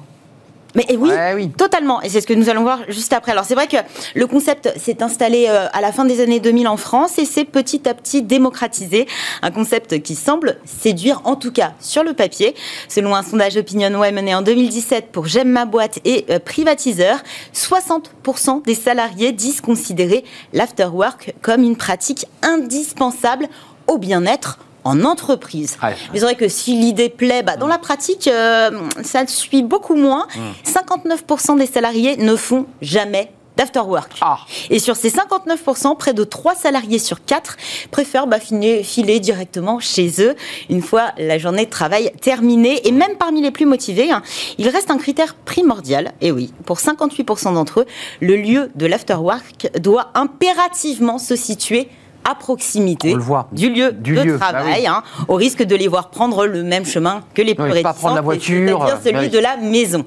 [0.76, 1.50] Mais et oui, Ouais, oui.
[1.50, 2.02] totalement.
[2.02, 3.32] Et c'est ce que nous allons voir juste après.
[3.34, 3.78] Alors c'est vrai que
[4.16, 7.46] le concept s'est installé euh, à la fin des années 2000 en France et s'est
[7.46, 9.08] petit à petit démocratisé.
[9.42, 12.56] Un concept qui semble séduire, en tout cas sur le papier.
[12.88, 17.18] Selon un sondage OpinionWay mené en 2017 pour J'aime ma boîte et euh, Privatiseur,
[17.54, 23.48] 60% des salariés disent considérer l'afterwork comme une pratique indispensable
[23.88, 25.78] au bien-être en entreprise.
[25.82, 25.96] Ouais.
[26.12, 28.72] Mais c'est vrai que si l'idée plaît, bah, dans la pratique, euh,
[29.04, 30.28] ça suit beaucoup moins.
[30.36, 30.70] Mmh.
[30.70, 34.18] 59% des salariés ne font jamais d'afterwork.
[34.22, 34.40] Ah.
[34.70, 37.58] Et sur ces 59%, près de 3 salariés sur 4
[37.92, 40.36] préfèrent bah, filer, filer directement chez eux
[40.70, 42.88] une fois la journée de travail terminée.
[42.88, 44.22] Et même parmi les plus motivés, hein,
[44.58, 46.14] il reste un critère primordial.
[46.22, 47.86] Et oui, pour 58% d'entre eux,
[48.20, 51.90] le lieu de l'afterwork doit impérativement se situer
[52.24, 53.48] à proximité voit.
[53.52, 54.88] du lieu Du de lieu, bah travail, oui.
[54.88, 57.94] hein, au risque de les voir prendre le même chemin que les plus Oui, pas
[57.94, 59.30] prendre la réticents, voiture, c'est-à-dire celui bah oui.
[59.30, 60.06] de la maison.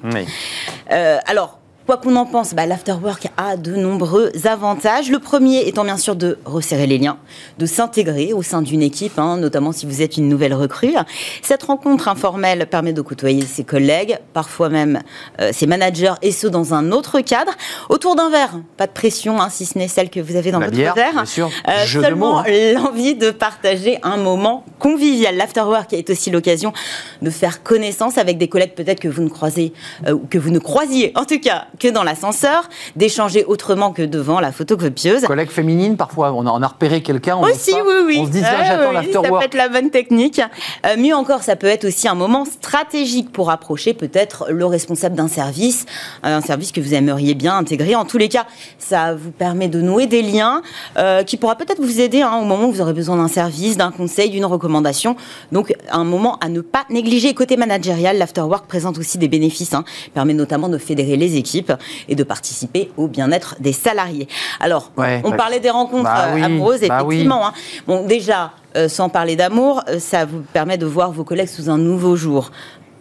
[0.92, 5.10] Euh, alors, quoi qu'on en pense, bah, l'afterwork a de nombreux avantages.
[5.10, 7.18] Le premier étant bien sûr de resserrer les liens,
[7.58, 10.94] de s'intégrer au sein d'une équipe, hein, notamment si vous êtes une nouvelle recrue.
[11.42, 15.00] Cette rencontre informelle permet de côtoyer ses collègues, parfois même
[15.40, 17.52] euh, ses managers, et ce dans un autre cadre.
[17.88, 20.60] Autour d'un verre, pas de pression, hein, si ce n'est celle que vous avez dans
[20.60, 21.12] La votre bière, verre.
[21.12, 21.50] bien sûr.
[21.68, 22.44] Euh, seulement hein.
[22.74, 25.36] l'envie de partager un moment convivial.
[25.36, 26.72] L'afterwork est aussi l'occasion
[27.20, 29.72] de faire connaissance avec des collègues peut-être que vous ne croisez
[30.06, 34.02] euh, ou que vous ne croisiez en tout cas que dans l'ascenseur, d'échanger autrement que
[34.02, 35.22] devant la photocopieuse.
[35.22, 37.36] Collègue féminine, parfois, on a, on a repéré quelqu'un.
[37.36, 38.18] Aussi, oui, oui.
[38.20, 39.44] On se dit, Ah, j'attends oui, Ça peut l'afterwork.
[39.44, 40.40] être la bonne technique.
[40.86, 45.14] Euh, mieux encore, ça peut être aussi un moment stratégique pour approcher peut-être le responsable
[45.16, 45.86] d'un service,
[46.24, 47.94] euh, un service que vous aimeriez bien intégrer.
[47.94, 48.46] En tous les cas,
[48.78, 50.62] ça vous permet de nouer des liens
[50.96, 53.76] euh, qui pourra peut-être vous aider hein, au moment où vous aurez besoin d'un service,
[53.76, 55.16] d'un conseil, d'une recommandation.
[55.52, 57.34] Donc, un moment à ne pas négliger.
[57.34, 59.72] Côté managérial, l'afterwork présente aussi des bénéfices.
[59.74, 59.84] Hein,
[60.14, 61.63] permet notamment de fédérer les équipes
[62.08, 64.28] et de participer au bien-être des salariés.
[64.60, 67.14] Alors, Ouais, on parlait des rencontres Bah oui, amoureuses, bah oui.
[67.16, 67.46] effectivement.
[67.48, 67.52] hein.
[67.86, 71.70] Bon, déjà, euh, sans parler d'amour, euh, ça vous permet de voir vos collègues sous
[71.70, 72.50] un nouveau jour.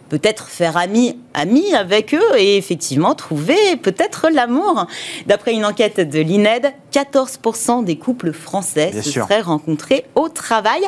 [0.08, 4.86] Peut-être faire ami, ami avec eux et effectivement trouver peut-être l'amour.
[5.26, 9.24] D'après une enquête de l'INED, 14% des couples français Bien se sûr.
[9.24, 10.80] seraient rencontrés au travail.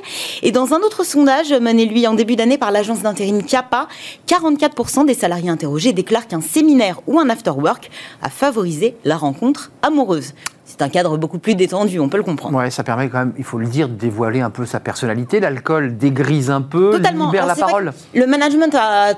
[0.42, 3.88] Et dans un autre sondage mené lui en début d'année par l'agence d'intérim CAPA,
[4.29, 7.90] 44% des salariés interrogés déclarent qu'un séminaire ou un afterwork
[8.22, 10.35] a favorisé la rencontre amoureuse.
[10.66, 12.59] C'est un cadre beaucoup plus détendu, on peut le comprendre.
[12.59, 15.38] Ouais, ça permet quand même, il faut le dire, de dévoiler un peu sa personnalité.
[15.38, 17.26] L'alcool dégrise un peu, Totalement.
[17.26, 17.92] libère Alors, la parole.
[18.14, 19.14] Le management a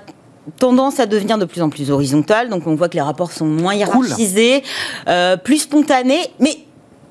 [0.58, 3.46] tendance à devenir de plus en plus horizontal, donc on voit que les rapports sont
[3.46, 4.62] moins hiérarchisés,
[5.08, 6.56] euh, plus spontanés, mais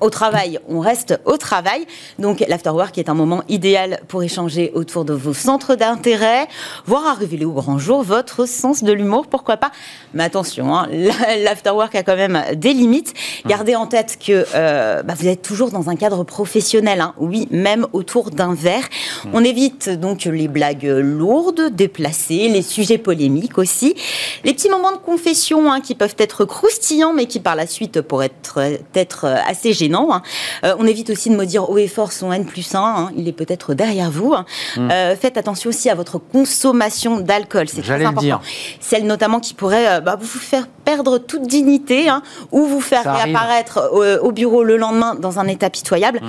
[0.00, 1.86] au travail, on reste au travail.
[2.18, 6.48] Donc l'afterwork est un moment idéal pour échanger autour de vos centres d'intérêt,
[6.86, 9.70] voire à révéler au grand jour votre sens de l'humour, pourquoi pas.
[10.14, 10.88] Mais attention, hein,
[11.44, 13.14] l'afterwork a quand même des limites.
[13.46, 17.14] Gardez en tête que euh, bah, vous êtes toujours dans un cadre professionnel, hein.
[17.18, 18.88] oui, même autour d'un verre.
[19.32, 23.94] On évite donc les blagues lourdes, déplacées, les sujets polémiques aussi,
[24.44, 28.00] les petits moments de confession hein, qui peuvent être croustillants, mais qui par la suite
[28.00, 28.60] pourraient être,
[28.94, 29.87] être assez gênants.
[29.88, 30.08] Gênant.
[30.12, 30.22] hein.
[30.64, 33.10] Euh, on évite aussi de me dire haut et fort son N plus 1, hein,
[33.16, 34.34] il est peut-être derrière vous.
[34.34, 34.44] hein.
[34.78, 38.20] Euh, faites attention aussi à votre consommation d'alcool, c'est très important.
[38.20, 38.40] dire.
[38.80, 42.08] Celle notamment qui pourrait euh, bah, vous faire perdre toute dignité
[42.52, 46.20] ou vous faire Ça réapparaître au, au bureau le lendemain dans un état pitoyable.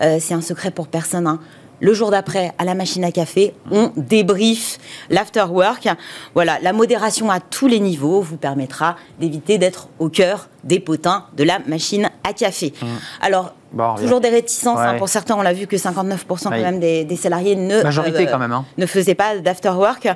[0.00, 1.38] Euh, c'est un secret pour personne.
[1.80, 4.78] Le jour d'après, à la machine à café, on débrief
[5.10, 5.88] l'after work.
[6.34, 11.26] Voilà, la modération à tous les niveaux vous permettra d'éviter d'être au cœur des potins
[11.36, 12.72] de la machine à café.
[13.20, 14.78] Alors, Bon, toujours des réticences.
[14.78, 14.94] hein.
[14.96, 16.62] Pour certains, on l'a vu que 59% quand Ouais.
[16.62, 18.64] même des, des salariés ne, Majorité quand même, hein.
[18.78, 20.08] ne faisaient pas d'after work.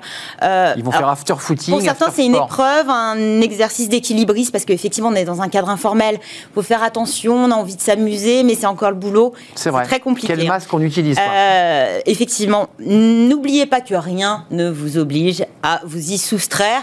[0.43, 1.75] Euh, Ils vont alors, faire after footing.
[1.75, 5.69] pour certains, c'est une épreuve, un exercice d'équilibrisme, parce qu'effectivement, on est dans un cadre
[5.69, 6.19] informel.
[6.23, 9.35] Il faut faire attention, on a envie de s'amuser, mais c'est encore le boulot.
[9.55, 9.85] C'est vrai.
[9.85, 10.35] très compliqué.
[10.35, 11.25] Quel masque on utilise quoi.
[11.33, 16.83] Euh, effectivement, n'oubliez pas que rien ne vous oblige à vous y soustraire,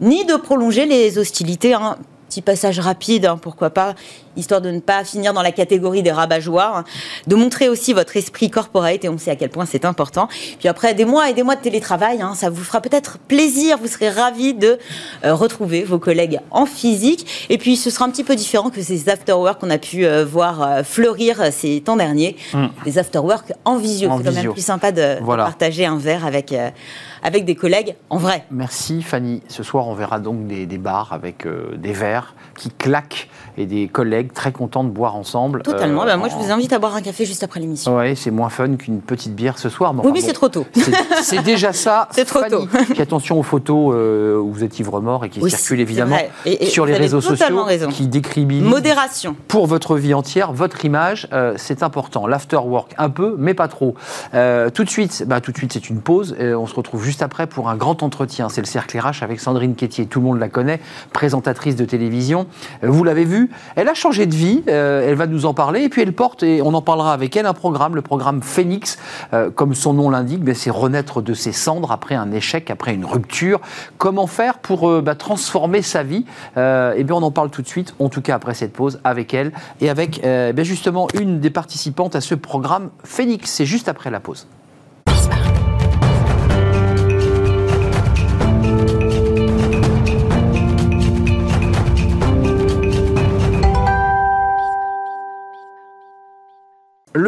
[0.00, 1.72] ni de prolonger les hostilités.
[1.74, 1.96] hein.
[2.28, 3.94] Petit passage rapide, hein, pourquoi pas,
[4.36, 6.84] histoire de ne pas finir dans la catégorie des rabat-joie, hein.
[7.26, 10.28] de montrer aussi votre esprit corporate, et on sait à quel point c'est important.
[10.58, 13.78] Puis après, des mois et des mois de télétravail, hein, ça vous fera peut-être plaisir,
[13.78, 14.78] vous serez ravis de
[15.24, 17.46] euh, retrouver vos collègues en physique.
[17.48, 20.24] Et puis, ce sera un petit peu différent que ces after-work qu'on a pu euh,
[20.24, 22.36] voir euh, fleurir ces temps derniers.
[22.84, 24.08] Des after-work en visio.
[24.10, 24.42] C'est quand visio.
[24.42, 26.54] même plus sympa de, partager un verre avec,
[27.24, 28.44] avec des collègues en vrai.
[28.50, 29.42] Merci Fanny.
[29.48, 33.66] Ce soir, on verra donc des, des bars avec euh, des verres qui claquent et
[33.66, 35.62] des collègues très contents de boire ensemble.
[35.62, 36.02] Totalement.
[36.02, 37.96] Euh, Bah, moi, je vous invite à boire un café juste après l'émission.
[37.96, 39.92] Ouais, c'est moins fun qu'une petite bière ce soir.
[39.92, 40.66] oui, enfin mais bon, c'est trop tôt.
[41.22, 42.08] c'est- déjà ça.
[42.12, 42.50] C'est trop Fanny.
[42.50, 42.66] tôt.
[42.90, 46.30] Puis attention aux photos euh, où vous êtes ivre-mort et qui Oui, circulent évidemment vrai.
[46.46, 47.88] Et- et sur les réseaux sociaux raison.
[47.88, 49.36] qui décribilisent Modération.
[49.48, 52.26] pour votre vie entière, votre image, euh, c'est important.
[52.26, 53.94] L'after work, un peu, mais pas trop.
[54.34, 56.34] Euh, tout de suite, bah, tout de suite, c'est une pause.
[56.38, 58.48] Et on se retrouve juste après pour un grand entretien.
[58.48, 60.06] C'est le cercle RH avec Sandrine Quétier.
[60.06, 60.80] Tout le monde la connaît,
[61.12, 62.46] présentatrice de télévision.
[62.82, 63.43] Vous l'avez vu,
[63.76, 64.62] elle a changé de vie.
[64.68, 65.82] euh, elle va nous en parler.
[65.82, 68.98] Et puis elle porte, et on en parlera avec elle, un programme, le programme Phoenix.
[69.32, 72.94] Euh, comme son nom l'indique, ben, c'est renaître de ses cendres après un échec, après
[72.94, 73.60] une rupture.
[73.98, 76.24] Comment faire pour euh, bah, transformer sa vie?
[76.56, 79.34] Eh bien, on en parle tout de suite, en tout cas après cette pause, avec
[79.34, 83.50] elle et avec ben, justement une des participantes à ce programme Phoenix.
[83.50, 84.46] C'est juste après la pause.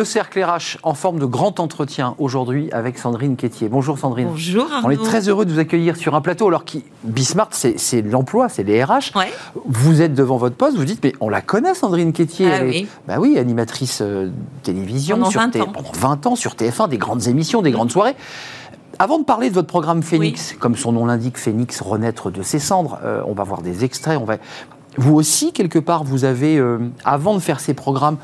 [0.07, 3.69] Cercle RH en forme de grand entretien aujourd'hui avec Sandrine Quétier.
[3.69, 4.29] Bonjour Sandrine.
[4.29, 4.87] Bonjour Arnaud.
[4.89, 8.49] On est très heureux de vous accueillir sur un plateau alors que Bismart, c'est l'emploi,
[8.49, 9.15] c'est les RH.
[9.17, 9.31] Ouais.
[9.67, 12.49] Vous êtes devant votre poste, vous dites, mais on la connaît Sandrine Quétier.
[12.51, 12.89] Ah elle est- oui.
[13.07, 14.31] bah oui, animatrice euh,
[14.63, 15.67] télévision Pendant sur 20 T- ans.
[15.73, 18.17] pendant 20 ans sur TF1, des grandes émissions, des grandes soirées.
[18.99, 22.59] Avant de parler de votre programme Phoenix, comme son nom l'indique, Phoenix, renaître de ses
[22.59, 24.19] cendres, euh, on va voir des extraits.
[24.19, 24.37] On va...
[24.97, 28.17] Vous aussi, quelque part, vous avez, euh, avant de faire ces programmes,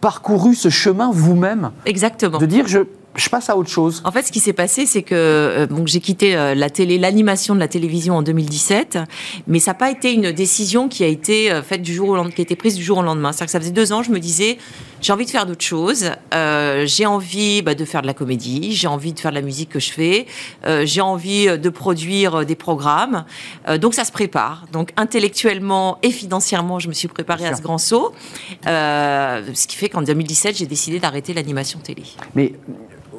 [0.00, 2.38] parcouru ce chemin vous-même Exactement.
[2.38, 2.80] de dire je,
[3.14, 4.00] je passe à autre chose.
[4.04, 6.98] En fait, ce qui s'est passé, c'est que euh, donc j'ai quitté euh, la télé,
[6.98, 8.98] l'animation de la télévision en 2017,
[9.46, 12.16] mais ça n'a pas été une décision qui a été euh, faite du jour au
[12.16, 13.32] lendemain, qui a été prise du jour au lendemain.
[13.32, 14.56] C'est-à-dire que ça faisait deux ans, je me disais,
[15.02, 16.10] j'ai envie de faire d'autres choses,
[16.84, 19.68] j'ai envie bah, de faire de la comédie, j'ai envie de faire de la musique
[19.70, 20.26] que je fais,
[20.84, 23.24] j'ai envie de produire des programmes.
[23.80, 24.66] Donc ça se prépare.
[24.72, 28.12] Donc intellectuellement et financièrement, je me suis préparée à ce grand saut,
[28.64, 32.04] ce qui fait qu'en 2017, j'ai décidé d'arrêter l'animation télé.
[32.36, 32.52] Mais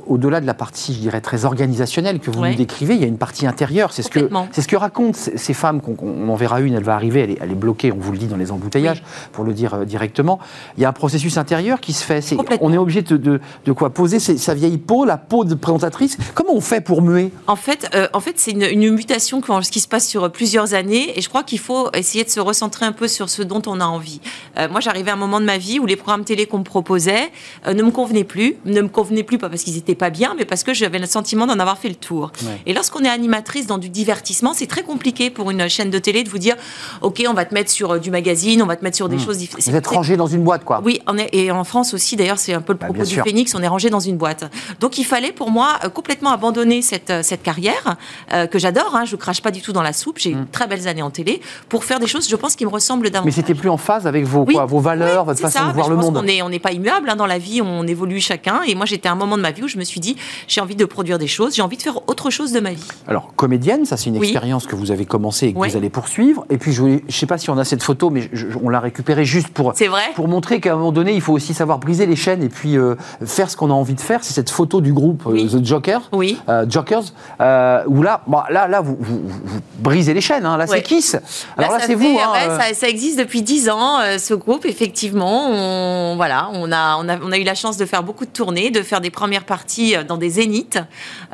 [0.07, 2.51] au-delà de la partie, je dirais, très organisationnelle que vous Ouais.
[2.51, 3.93] nous décrivez, il y a une partie intérieure.
[3.93, 5.81] C'est ce que, ce que racontent ces femmes.
[5.81, 8.11] qu'on- on en verra une, elle va arriver, elle est, elle est bloquée, on vous
[8.11, 10.39] le dit dans les embouteillages, pour le dire euh, directement.
[10.77, 12.21] Il y a un processus intérieur qui se fait.
[12.61, 15.55] On est obligé de, de, de quoi Poser ses- sa vieille peau, la peau de
[15.55, 16.17] présentatrice.
[16.33, 17.31] Comment on fait pour muer?
[17.47, 21.17] En fait, euh, en fait, c'est une, une mutation qui se passe sur plusieurs années,
[21.17, 23.79] et je crois qu'il faut essayer de se recentrer un peu sur ce dont on
[23.79, 24.19] a envie.
[24.57, 26.63] Euh, moi, j'arrivais à un moment de ma vie où les programmes télé qu'on me
[26.63, 27.31] proposait
[27.67, 30.45] ne me convenaient plus, ne me convenaient plus pas parce qu'ils étaient pas bien, mais
[30.45, 32.31] parce que j'avais le sentiment d'en avoir fait le tour.
[32.43, 32.61] Ouais.
[32.65, 36.23] Et lorsqu'on est animatrice dans du divertissement, c'est très compliqué pour une chaîne de télé
[36.23, 36.55] de vous dire,
[37.01, 39.19] ok, on va te mettre sur euh, du magazine, on va te mettre sur des
[39.19, 39.65] choses différentes.
[39.67, 39.71] Hmm.
[39.71, 40.81] Vous êtes rangé dans une boîte, quoi.
[40.83, 43.09] Oui, on est, et en France aussi, d'ailleurs, c'est un peu le Bah, propos du
[43.13, 43.23] sûr.
[43.23, 44.45] Phoenix, on est rangé dans une boîte.
[44.79, 47.95] Donc il fallait pour moi euh, complètement abandonner cette, euh, cette carrière,
[48.33, 50.45] euh, que j'adore, hein, je crache pas du tout dans la soupe, j'ai eu de
[50.51, 53.09] très belles années en télé, pour faire des choses, je pense, qui me ressemblent Mais
[53.11, 53.33] davantage.
[53.33, 54.53] c'était plus en phase avec vos, Oui.
[54.55, 56.17] quoi, vos valeurs, Ouais, votre façon ça, de mais voir je le pense monde.
[56.43, 58.61] On n'est pas immuable hein, dans la vie, on évolue chacun.
[58.67, 60.15] Et moi, j'étais à un moment de ma vie où je me me suis dit,
[60.47, 62.87] j'ai envie de produire des choses, j'ai envie de faire autre chose de ma vie.
[63.07, 64.27] Alors, comédienne, ça c'est une Oui.
[64.29, 66.45] expérience que vous avez commencé et que vous allez poursuivre.
[66.49, 68.79] Et puis, je ne sais pas si on a cette photo, mais je- on l'a
[68.79, 72.05] récupérée juste pour, vrai pour montrer qu'à un moment donné, il faut aussi savoir briser
[72.05, 74.23] les chaînes et puis euh, faire ce qu'on a envie de faire.
[74.23, 75.47] C'est cette photo du groupe euh, Oui.
[75.49, 76.37] The Joker, Oui.
[76.47, 77.03] euh, Jokers,
[77.41, 80.45] euh, où là, bon, là, là vous, vous- vous brisez les chaînes.
[80.45, 80.57] hein.
[80.57, 81.17] Là, c'est Kiss.
[81.57, 82.17] Alors là, c'est vous.
[82.21, 85.47] hein, ouais, ça, ça existe depuis 10 ans, ce groupe, effectivement.
[85.49, 88.31] On, voilà, on, a, on, a, on a eu la chance de faire beaucoup de
[88.31, 90.79] tournées, de faire des premières parties euh, dans des zéniths.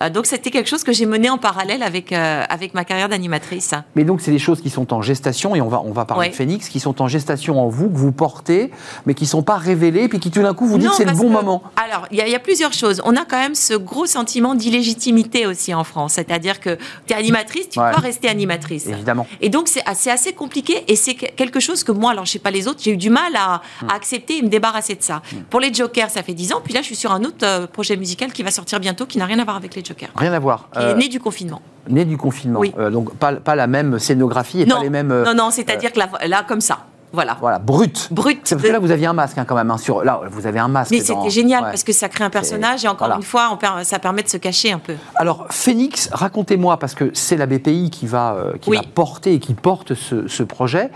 [0.01, 3.09] Euh, donc, c'était quelque chose que j'ai mené en parallèle avec, euh, avec ma carrière
[3.09, 3.71] d'animatrice.
[3.95, 6.19] Mais donc, c'est des choses qui sont en gestation, et on va, on va parler
[6.27, 6.29] Ouais.
[6.29, 8.71] de Phoenix, qui sont en gestation en vous, que vous portez,
[9.05, 11.11] mais qui ne sont pas révélées, puis qui tout d'un coup vous dites c'est le
[11.13, 11.63] bon que- moment.
[11.75, 13.01] Alors, il y, a- il y a plusieurs choses.
[13.05, 16.13] On a quand même ce gros sentiment d'illégitimité aussi en France.
[16.13, 17.89] C'est-à-dire que tu es animatrice, tu Ouais.
[17.89, 18.87] peux pas rester animatrice.
[18.87, 19.27] Évidemment.
[19.41, 22.31] Et donc, c'est assez, assez compliqué et c'est que- quelque chose que moi, alors je
[22.31, 23.89] sais pas les autres, j'ai eu du mal à, Hmm.
[23.89, 25.21] à accepter et me débarrasser de ça.
[25.49, 26.61] Pour les Jokers, ça fait 10 ans.
[26.63, 29.25] Puis là, je suis sur un autre projet musical qui va sortir bientôt qui n'a
[29.25, 30.09] rien à voir avec les Jokers.
[30.15, 30.69] Rien à voir.
[30.73, 31.61] Qui Euh, est né du confinement.
[31.87, 32.59] né du confinement.
[32.59, 32.73] Oui.
[32.77, 35.11] Euh, donc, pas, pas la même scénographie et non, pas les mêmes.
[35.11, 36.79] euh, non, non, c'est-à-dire que là, là, comme ça.
[37.11, 37.37] Voilà.
[37.41, 38.07] Voilà, brut.
[38.11, 38.39] Brut.
[38.43, 39.71] C'est parce que là, vous aviez un masque hein, quand même.
[39.71, 40.91] hein, sur, là, vous avez un masque.
[40.91, 41.69] Mais dans- c'était génial Ouais.
[41.71, 43.15] parce que ça crée un personnage et encore voilà.
[43.15, 44.93] une fois, on per- ça permet de se cacher un peu.
[45.15, 48.77] Alors, Phoenix, racontez-moi, parce que c'est la BPI qui va, euh, qui Oui.
[48.77, 50.91] va porter et qui porte ce, ce projet.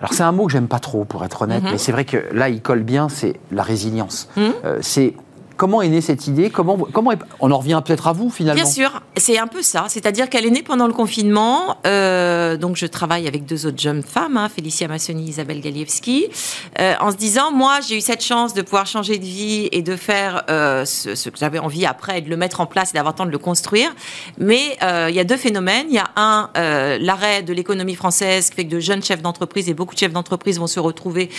[0.00, 1.70] Alors, c'est un mot que j'aime pas trop, pour être honnête, Mhm.
[1.72, 4.28] mais c'est vrai que là, il colle bien, c'est la résilience.
[4.36, 4.52] Mhm.
[4.66, 5.14] Euh, c'est.
[5.64, 6.76] Comment est née cette idée comment,
[7.40, 8.62] On en revient peut-être à vous, finalement.
[8.62, 9.86] Bien sûr, c'est un peu ça.
[9.88, 11.78] C'est-à-dire qu'elle est née pendant le confinement.
[11.86, 16.26] euh, donc, je travaille avec deux autres jeunes femmes, hein, Félicia Massoni, Isabelle Galievski,
[16.78, 19.80] euh, en se disant, moi, j'ai eu cette chance de pouvoir changer de vie et
[19.80, 22.92] de faire euh, ce, que j'avais envie après, et de le mettre en place et
[22.92, 23.90] d'avoir le temps de le construire.
[24.36, 25.86] Mais il y a deux phénomènes.
[25.88, 26.50] Il y a un,
[26.98, 30.12] l'arrêt de l'économie française qui fait que de jeunes chefs d'entreprise et beaucoup de chefs
[30.12, 31.30] d'entreprise vont se retrouver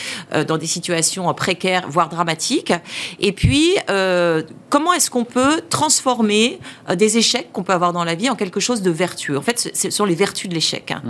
[0.47, 2.73] dans des situations précaires, voire dramatiques.
[3.19, 3.75] Et puis,
[4.69, 8.35] comment est-ce qu'on peut transformer euh, des échecs qu'on peut avoir dans la vie en
[8.35, 9.37] quelque chose de vertueux?
[9.37, 10.91] En fait, ce sont les vertus de l'échec.
[10.91, 11.01] hein.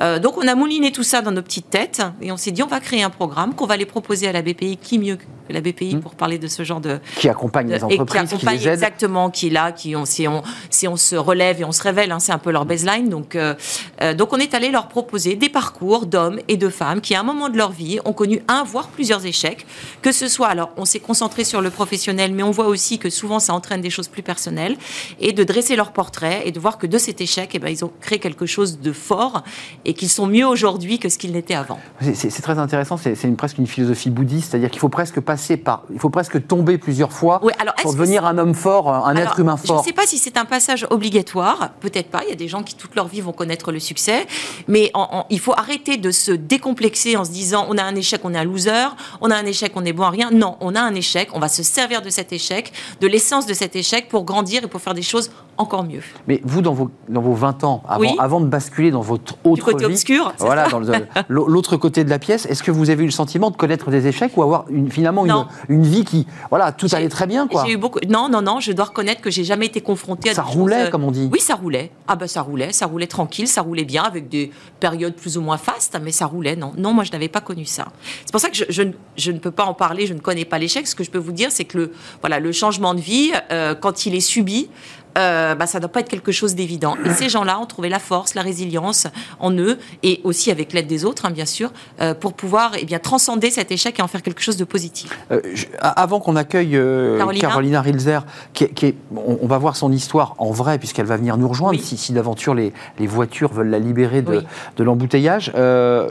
[0.00, 2.62] Euh, donc, on a mouliné tout ça dans nos petites têtes et on s'est dit,
[2.62, 4.78] on va créer un programme qu'on va les proposer à la BPI.
[4.78, 5.22] Qui mieux que
[5.52, 8.46] la BPI pour parler de ce genre de, Qui accompagne les et qui entreprises, qui,
[8.46, 8.72] les aide.
[8.72, 11.82] exactement, qui est là, qui on, si on si on se relève et on se
[11.82, 13.08] révèle, hein, c'est un peu leur baseline.
[13.08, 13.54] Donc euh,
[14.00, 17.20] euh, donc on est allé leur proposer des parcours d'hommes et de femmes qui à
[17.20, 19.66] un moment de leur vie ont connu un voire plusieurs échecs,
[20.00, 23.10] que ce soit alors on s'est concentré sur le professionnel, mais on voit aussi que
[23.10, 24.76] souvent ça entraîne des choses plus personnelles
[25.20, 27.84] et de dresser leur portrait et de voir que de cet échec, eh ben ils
[27.84, 29.42] ont créé quelque chose de fort
[29.84, 31.78] et qu'ils sont mieux aujourd'hui que ce qu'ils n'étaient avant.
[32.00, 35.82] C'est- très intéressant, c'est une- presque une philosophie bouddhiste, c'est-à-dire qu'il faut presque passer par,
[35.92, 39.22] il faut presque tomber plusieurs fois Oui, alors, pour devenir un homme fort, un Alors,
[39.32, 39.78] être humain Je fort.
[39.80, 42.22] ne sais pas si c'est un passage obligatoire, peut-être pas.
[42.24, 44.26] Il y a des gens qui toute leur vie vont connaître le succès,
[44.66, 47.94] mais en- en- il faut arrêter de se décomplexer en se disant on a un
[47.94, 48.88] échec, on est un loser,
[49.20, 50.30] on a un échec, on est bon à rien.
[50.32, 53.54] Non, on a un échec, on va se servir de cet échec, de l'essence de
[53.54, 56.00] cet échec pour grandir et pour faire des choses encore mieux.
[56.28, 58.16] Mais vous, dans vos, dans vos 20 ans, avant, Oui.
[58.18, 60.80] avant de basculer dans votre autre côté vie, obscur, voilà, dans
[61.28, 64.06] l'autre côté de la pièce, est-ce que vous avez eu le sentiment de connaître des
[64.06, 67.64] échecs ou avoir une, finalement une, une vie qui, voilà, tout allait très bien, quoi
[67.66, 67.98] J'ai eu beaucoup.
[68.08, 68.60] Non, non, non.
[68.60, 71.04] Je dois reconnaître que j'ai jamais été confrontée à Ça des roulait, choses, euh, comme
[71.04, 71.28] on dit.
[71.32, 71.90] Oui, ça roulait.
[72.08, 75.40] Ah ben ça roulait, ça roulait tranquille, ça roulait bien avec des périodes plus ou
[75.42, 76.56] moins fastes, mais ça roulait.
[76.56, 77.86] Non, non, moi je n'avais pas connu ça.
[78.24, 80.06] C'est pour ça que je, je ne- je ne peux pas en parler.
[80.06, 80.86] Je ne connais pas l'échec.
[80.86, 83.74] Ce que je peux vous dire, c'est que le voilà le changement de vie, euh,
[83.74, 84.68] quand il est subi.
[85.18, 86.96] Euh, bah, ça ne doit pas être quelque chose d'évident.
[87.04, 89.06] Et ces gens-là ont trouvé la force, la résilience
[89.40, 91.70] en eux, et aussi avec l'aide des autres, hein, bien sûr,
[92.00, 95.10] euh, pour pouvoir eh bien, transcender cet échec et en faire quelque chose de positif.
[95.30, 96.72] Euh, je- avant qu'on accueille
[97.18, 97.40] Carolina.
[97.48, 98.20] Carolina Rilzer,
[98.54, 101.36] qui, est- qui est- on, on va voir son histoire en vrai, puisqu'elle va venir
[101.36, 101.84] nous rejoindre, Oui.
[101.84, 104.46] si, si d'aventure les, les voitures veulent la libérer de, Oui.
[104.76, 105.52] de l'embouteillage.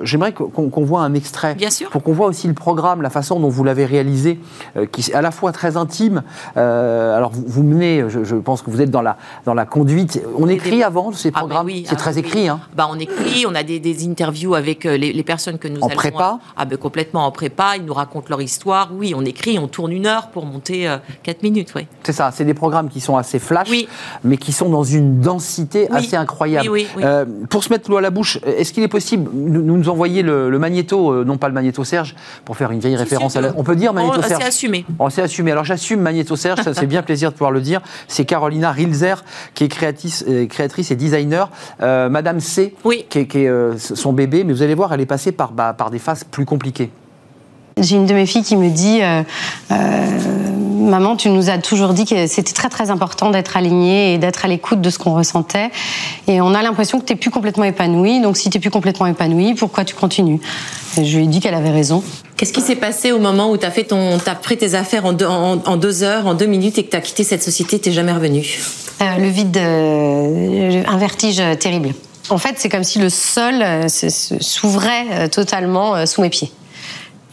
[0.04, 1.90] J'aimerais qu'on qu'on voit un extrait, Bien sûr.
[1.90, 4.40] pour qu'on voit aussi le programme, la façon dont vous l'avez réalisé,
[4.92, 6.22] qui est à la fois très intime.
[6.56, 10.22] Alors, vous, vous menez, je, je pense que vous êtes dans la, dans la conduite.
[10.38, 12.20] On écrit des- avant ces Ah, programmes oui, C'est ah, très oui.
[12.20, 15.58] écrit, hein Bah, on écrit, on a des, des interviews avec euh, les, les personnes
[15.58, 18.90] que nous En allons- prépa Ah ben complètement en prépa, ils nous racontent leur histoire.
[18.94, 20.88] Oui, on écrit, on tourne une heure pour monter
[21.24, 21.88] 4 minutes, oui.
[22.04, 23.88] C'est ça, c'est des programmes qui sont assez flash, Oui.
[24.24, 26.70] mais qui sont dans une densité assez incroyable.
[27.00, 30.22] Euh, pour se mettre l'eau à la bouche, est-ce qu'il est possible nous, nous envoyer
[30.22, 33.42] le, le magnéto, euh, non pas le magnéto Serge, pour faire une vieille référence à
[33.42, 33.50] la...
[33.56, 34.86] on- On peut dire magnéto Oh, Serge c'est assumé.
[35.00, 35.52] Oh, c'est assumé.
[35.52, 37.82] Alors j'assume Magnéto Serge, ça c'est bien plaisir de pouvoir le dire.
[38.08, 41.50] C'est Carolina Rilzer qui est créatrice, euh, créatrice et designer.
[41.82, 43.06] Euh, Madame C, Oui.
[43.10, 45.52] qui est, qui est, euh, son bébé, mais vous allez voir, elle est passée par,
[45.52, 46.90] bah, par des phases plus compliquées.
[47.78, 49.24] J'ai une de mes filles qui me dit euh,
[49.72, 50.20] euh,
[50.82, 54.46] maman, tu nous as toujours dit que c'était très très important d'être aligné et d'être
[54.46, 55.70] à l'écoute de ce qu'on ressentait.
[56.28, 58.22] Et on a l'impression que tu n'es plus complètement épanouie.
[58.22, 60.40] Donc si tu n'es plus complètement épanouie, pourquoi tu continues?
[60.98, 62.04] Et Je lui ai dit qu'elle avait raison.
[62.38, 65.06] Qu'est-ce qui s'est passé au moment où tu as, fait ton, as pris tes affaires
[65.06, 67.80] en deux, en, deux, heures, en deux minutes et que tu as quitté cette société
[67.80, 68.44] Tu jamais revenu
[69.02, 71.90] euh, Le vide, euh, un vertige terrible.
[72.30, 76.52] En fait, c'est comme si le sol euh, s'ouvrait totalement sous mes pieds.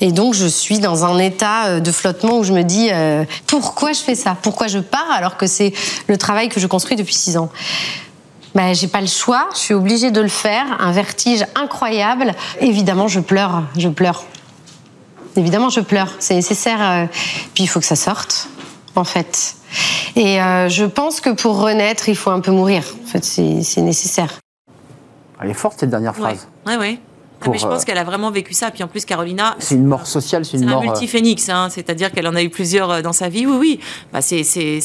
[0.01, 3.25] Et donc je suis dans un état euh, de flottement où je me dis euh,
[3.47, 4.37] pourquoi je fais ça?
[4.41, 5.73] Pourquoi je pars alors que c'est
[6.07, 7.51] le travail que je construis depuis six ans?
[8.55, 12.35] Ben, j'ai pas le choix, je suis obligée de le faire, un vertige incroyable.
[12.61, 14.25] Évidemment, je pleure, je pleure.
[15.37, 16.79] Évidemment, je pleure, c'est nécessaire.
[16.81, 17.07] Euh,
[17.55, 18.49] puis il faut que ça sorte,
[18.96, 19.55] en fait.
[20.17, 22.83] Et je pense que pour renaître, il faut un peu mourir.
[23.05, 24.40] En fait, c'est nécessaire.
[25.40, 26.49] Elle est forte cette dernière phrase.
[26.67, 26.79] Oui, oui.
[26.79, 26.99] Ouais.
[27.41, 28.71] Ah, mais je pense euh, qu'elle a vraiment vécu ça.
[28.71, 29.57] Puis en plus, Carolina.
[29.59, 30.81] C'est une mort sociale, c'est une mort.
[30.83, 33.47] C'est un multiphénix, hein, c'est-à-dire qu'elle en a eu plusieurs euh, dans sa vie.
[33.47, 33.81] Oui, oui.
[34.13, 34.43] Bah, c'est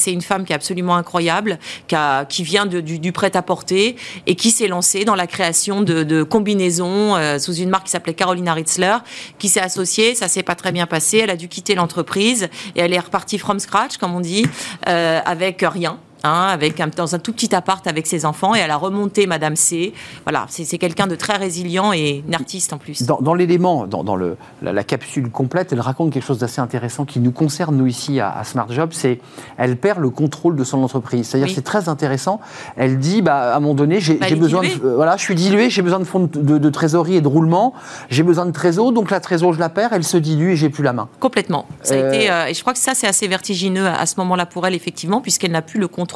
[0.08, 3.95] une femme qui est absolument incroyable, qui, a, qui vient de, du, prêt-à-porter
[4.28, 7.91] et qui s'est lancée dans la création de, de combinaisons euh, sous une marque qui
[7.91, 8.97] s'appelait Carolina Ritzler,
[9.39, 10.16] qui s'est associée.
[10.16, 11.20] Ça s'est pas très bien passé.
[11.20, 14.45] Elle a dû quitter l'entreprise et elle est repartie from scratch, comme on dit,
[14.88, 15.99] euh, avec rien.
[16.26, 19.28] Hein, avec un, dans un tout petit appart avec ses enfants, et elle a remonté
[19.28, 19.91] Madame C.
[20.24, 23.03] Voilà, c'est quelqu'un de très résilient et une artiste en plus.
[23.03, 27.34] Dans, l'élément, dans, le, la, capsule complète, elle raconte quelque chose d'assez intéressant qui nous
[27.34, 29.19] concerne, nous, ici, à, Smart Job, c'est
[29.57, 31.28] elle perd le contrôle de son entreprise.
[31.28, 32.39] C'est-à-dire c'est très intéressant.
[32.78, 35.36] Elle dit, bah, à un moment donné, j'ai bah, besoin de, euh, voilà, je suis
[35.36, 37.74] dilué, j'ai besoin de fonds de, trésorerie et de roulement,
[38.09, 40.69] j'ai besoin de trésor, donc la trésor, je la perds, elle se dilue et j'ai
[40.69, 41.09] plus la main.
[41.19, 41.65] Complètement.
[41.82, 44.05] Ça a euh, été, euh, et je crois que ça, c'est assez vertigineux à, à
[44.05, 46.12] ce moment-là pour elle, effectivement, puisqu'elle n'a plus le contrôle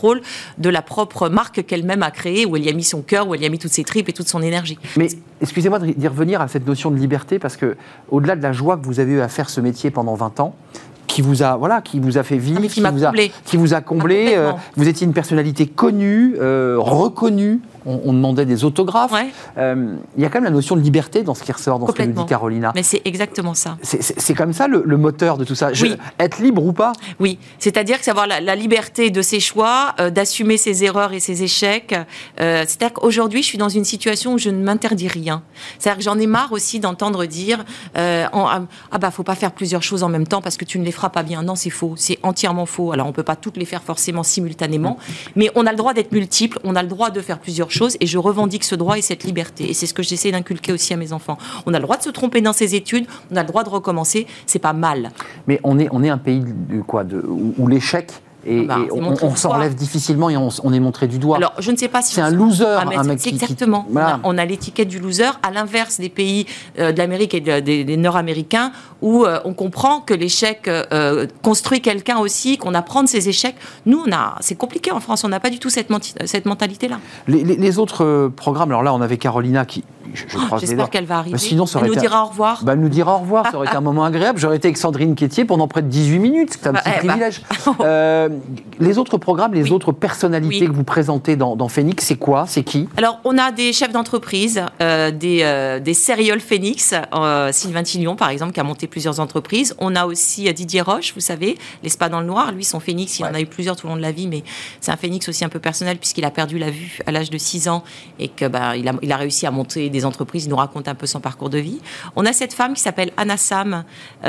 [0.57, 3.35] de la propre marque qu'elle-même a créée, où elle y a mis son cœur, où
[3.35, 4.77] elle y a mis toutes ses tripes et toute son énergie.
[4.95, 5.07] Mais
[5.41, 7.75] excusez-moi d'y revenir à cette notion de liberté, parce que
[8.09, 10.55] au-delà de la joie que vous avez eu à faire ce métier pendant 20 ans,
[11.07, 13.11] qui vous a voilà qui vous a fait vivre, ah, qui, vous a,
[13.45, 14.33] qui, vous a, comblé.
[14.35, 19.13] Ah, euh, vous étiez une personnalité connue, euh, reconnue on, demandait des autographes.
[19.57, 21.87] Euh, il y a quand même la notion de liberté dans ce qui ressort dans
[21.87, 22.71] ce que nous dit Carolina.
[22.75, 23.77] Mais c'est exactement ça.
[23.81, 25.71] C'est comme ça le, moteur de tout ça.
[26.19, 26.93] être libre ou pas?
[27.19, 31.19] Oui, c'est-à-dire que c'est avoir la, liberté de ses choix, euh, d'assumer ses erreurs et
[31.19, 31.93] ses échecs.
[32.41, 35.43] Euh, c'est-à-dire qu'aujourd'hui, je suis dans une situation où je ne m'interdis rien.
[35.77, 37.63] C'est-à-dire que j'en ai marre aussi d'entendre dire
[37.95, 38.61] ah,
[38.91, 40.91] ah bah faut pas faire plusieurs choses en même temps parce que tu ne les
[40.91, 41.43] feras pas bien.
[41.43, 41.93] Non, c'est faux.
[41.95, 42.91] C'est entièrement faux.
[42.91, 44.97] Alors on peut pas toutes les faire forcément simultanément,
[45.35, 46.59] mais on a le droit d'être multiple.
[46.63, 49.23] On a le droit de faire plusieurs choses et je revendique ce droit et cette
[49.23, 49.69] liberté.
[49.69, 51.37] Et c'est ce que j'essaie d'inculquer aussi à mes enfants.
[51.65, 53.69] On a le droit de se tromper dans ses études, on a le droit de
[53.69, 55.11] recommencer, c'est pas mal.
[55.47, 58.11] Mais on est, on est un pays de, quoi, de, où l'échec
[58.47, 61.37] et, ah bah, on, s'enlève difficilement et on, est montré du doigt.
[61.37, 63.85] Alors, je ne sais pas si c'est un loser, un mec exactement.
[64.23, 66.45] On a, l'étiquette du loser, à l'inverse des pays
[66.79, 68.71] euh, de l'Amérique et des, Nord-Américains,
[69.01, 73.55] où euh, on comprend que l'échec euh, construit quelqu'un aussi, qu'on apprend de ses échecs.
[73.85, 75.23] Nous, on a, c'est compliqué en France.
[75.23, 75.89] On n'a pas du tout cette,
[76.25, 76.99] cette mentalité-là.
[77.27, 79.83] Les, autres programmes, alors là, on avait Carolina qui,
[80.59, 81.37] J'espère qu'elle va arriver.
[81.37, 82.63] sinon, ça elle nous dira au revoir.
[82.63, 83.49] Bah, elle nous dira au revoir.
[83.51, 84.39] Ça aurait été un moment agréable.
[84.39, 86.57] J'aurais été avec Sandrine Quétier pendant près de 18 minutes.
[86.59, 87.15] C'est un petit eh bah.
[88.79, 92.45] les autres programmes, les autres personnalités que vous présentez dans, Phoenix, c'est quoi?
[92.47, 92.87] C'est qui?
[92.97, 95.93] Alors, on a des chefs d'entreprise, euh, des, euh, des
[96.39, 99.75] Phoenix, euh, Sylvain Tillon, par exemple, qui a monté plusieurs entreprises.
[99.79, 102.51] On a aussi Didier Roche, vous savez, les spas dans le noir.
[102.51, 104.43] Lui, son Phoenix, il en a eu plusieurs tout au long de la vie, mais
[104.79, 107.37] c'est un Phoenix aussi un peu personnel, puisqu'il a perdu la vue à l'âge de
[107.37, 107.83] 6 ans
[108.19, 110.45] et qu'il bah, a, il a réussi à monter des entreprises.
[110.45, 111.79] Il nous raconte un peu son parcours de vie.
[112.15, 113.83] On a cette femme qui s'appelle Anna Sam,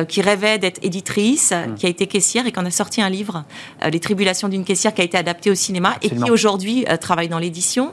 [0.09, 1.75] qui rêvait d'être éditrice, mmh.
[1.75, 3.45] qui a été caissière et qui en a sorti un livre,
[3.91, 7.29] Les tribulations d'une caissière qui a été adaptée au cinéma et qui aujourd'hui euh, travaille
[7.29, 7.93] dans l'édition.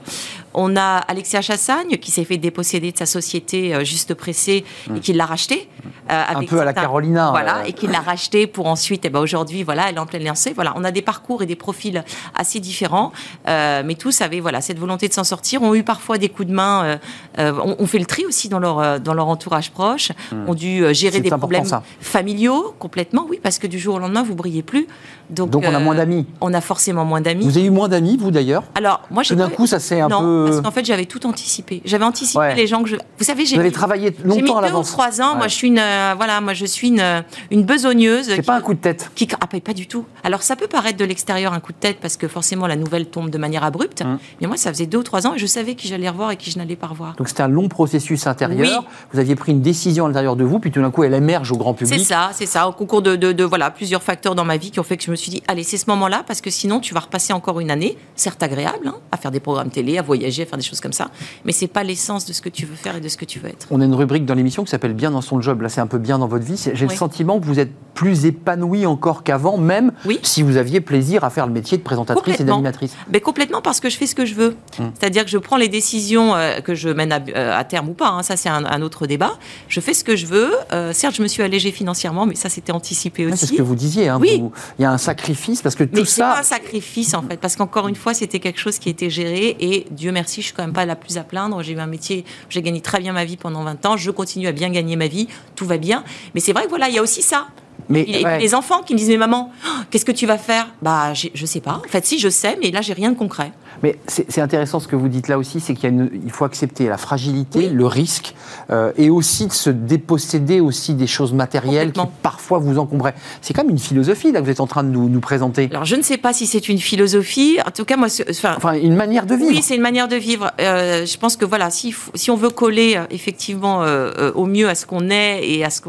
[0.55, 4.91] On a Alexia Chassagne qui s'est fait déposséder de sa société euh, Juste Pressé et
[4.91, 4.99] mm.
[4.99, 5.69] qui l'a racheté.
[6.11, 7.29] Euh, un peu à la Carolina.
[7.31, 10.05] Voilà, et qui l'a racheté pour ensuite, et eh ben aujourd'hui, voilà, elle est en
[10.05, 10.53] pleine lancée.
[10.53, 12.03] Voilà, on a des parcours et des profils
[12.35, 13.11] assez différents,
[13.45, 15.61] mais tous avaient voilà cette volonté de s'en sortir.
[15.63, 16.99] Ont eu parfois des coups de main.
[17.37, 20.11] on, fait le tri aussi dans leur dans leur entourage proche.
[20.31, 20.49] Mm.
[20.49, 21.65] Ont dû gérer des problèmes
[21.99, 24.87] familiaux complètement, oui, parce que du jour au lendemain, vous brillez plus.
[25.29, 27.45] Donc, Donc on a moins d'amis on a forcément moins d'amis.
[27.45, 28.63] Vous avez eu moins d'amis, vous d'ailleurs?
[28.75, 29.35] Alors, moi, j'ai.
[29.35, 31.81] D'un coup, ça s'est un non, Parce qu'en fait, j'avais tout anticipé.
[31.85, 32.95] J'avais anticipé les gens que je.
[33.17, 33.55] Vous savez, j'ai.
[33.55, 34.63] Vous avez travaillé longtemps à l'avance.
[34.63, 35.35] J'ai mis deux ou trois ans.
[35.35, 35.79] Moi, je suis une.
[35.79, 37.21] Euh, voilà, moi, je suis une, euh,
[37.51, 38.27] une besogneuse.
[38.27, 39.11] C'est pas un coup de tête.
[39.15, 40.05] Qui ah, pas du tout.
[40.23, 43.07] Alors, ça peut paraître de l'extérieur un coup de tête parce que forcément, la nouvelle
[43.07, 44.01] tombe de manière abrupte.
[44.01, 44.17] Hum.
[44.41, 46.37] Mais moi, ça faisait deux ou trois ans et je savais qui j'allais revoir et
[46.37, 47.15] qui je n'allais pas revoir.
[47.15, 48.85] Donc, c'était un long processus intérieur.
[49.11, 51.51] Vous aviez pris une décision à l'intérieur de vous, puis tout d'un coup, elle émerge
[51.51, 51.99] au grand public.
[51.99, 52.67] C'est ça, c'est ça.
[52.67, 55.03] Au concours de, de, de, voilà, plusieurs facteurs dans ma vie qui ont fait que
[55.03, 57.59] je me suis dit, allez, c'est ce moment-là parce que sinon, tu vas repasser encore
[57.59, 60.63] une année, certes agréable, hein, à faire des programmes télé, à voyager à faire des
[60.63, 61.09] choses comme ça.
[61.45, 63.39] Mais c'est pas l'essence de ce que tu veux faire et de ce que tu
[63.39, 63.67] veux être.
[63.71, 65.61] On a une rubrique dans l'émission qui s'appelle Bien dans son job.
[65.61, 66.61] Là, c'est un peu bien dans votre vie.
[66.73, 70.19] J'ai le sentiment que vous êtes plus épanoui encore qu'avant, même Oui.
[70.23, 72.93] si vous aviez plaisir à faire le métier de présentatrice et d'animatrice.
[73.11, 74.55] Mais complètement parce que je fais ce que je veux.
[74.99, 77.93] C'est-à-dire que je prends les décisions euh, que je mène à, euh, à terme ou
[77.93, 78.09] pas.
[78.09, 79.37] hein, ça, c'est un, un autre débat.
[79.69, 80.51] Je fais ce que je veux.
[80.73, 83.39] Euh, certes, je me suis allégée financièrement, mais ça, c'était anticipé Ouais, aussi.
[83.47, 84.09] c'est ce que vous disiez.
[84.09, 84.39] hein, Oui.
[84.41, 86.39] vous- Il y a un sacrifice parce que Mais tout c'est pas ça.
[86.39, 89.85] un sacrifice en fait, parce qu'encore une fois, c'était quelque chose qui était géré et
[89.91, 91.61] Dieu merci, je suis quand même pas la plus à plaindre.
[91.61, 94.47] J'ai eu un métier, j'ai gagné très bien ma vie pendant 20 ans, je continue
[94.47, 96.03] à bien gagner ma vie, tout va bien.
[96.33, 97.47] Mais c'est vrai que voilà, il y a aussi ça.
[97.89, 98.39] Mais Et, ouais.
[98.39, 100.67] les enfants qui me disent mais maman, oh, qu'est-ce que tu vas faire?
[100.81, 101.81] Bah je sais pas.
[101.85, 103.51] En fait, si je sais, mais là j'ai rien de concret.
[103.83, 107.59] Mais c'est intéressant ce que vous dites là aussi, c'est qu'il faut accepter la fragilité,
[107.59, 107.69] Oui.
[107.71, 108.33] le risque,
[108.71, 113.15] euh, et aussi de se déposséder aussi des choses matérielles qui parfois vous encombraient.
[113.41, 115.67] C'est quand même une philosophie là que vous êtes en train de nous, nous présenter.
[115.71, 117.57] Alors je ne sais pas si c'est une philosophie.
[117.67, 119.49] En tout cas, moi, enfin, Enfin, une manière de vivre.
[119.51, 120.51] Oui, c'est une manière de vivre.
[120.61, 124.69] Euh, je pense que voilà, si, si on veut coller euh, effectivement euh, au mieux
[124.69, 125.81] à ce qu'on est et à, ce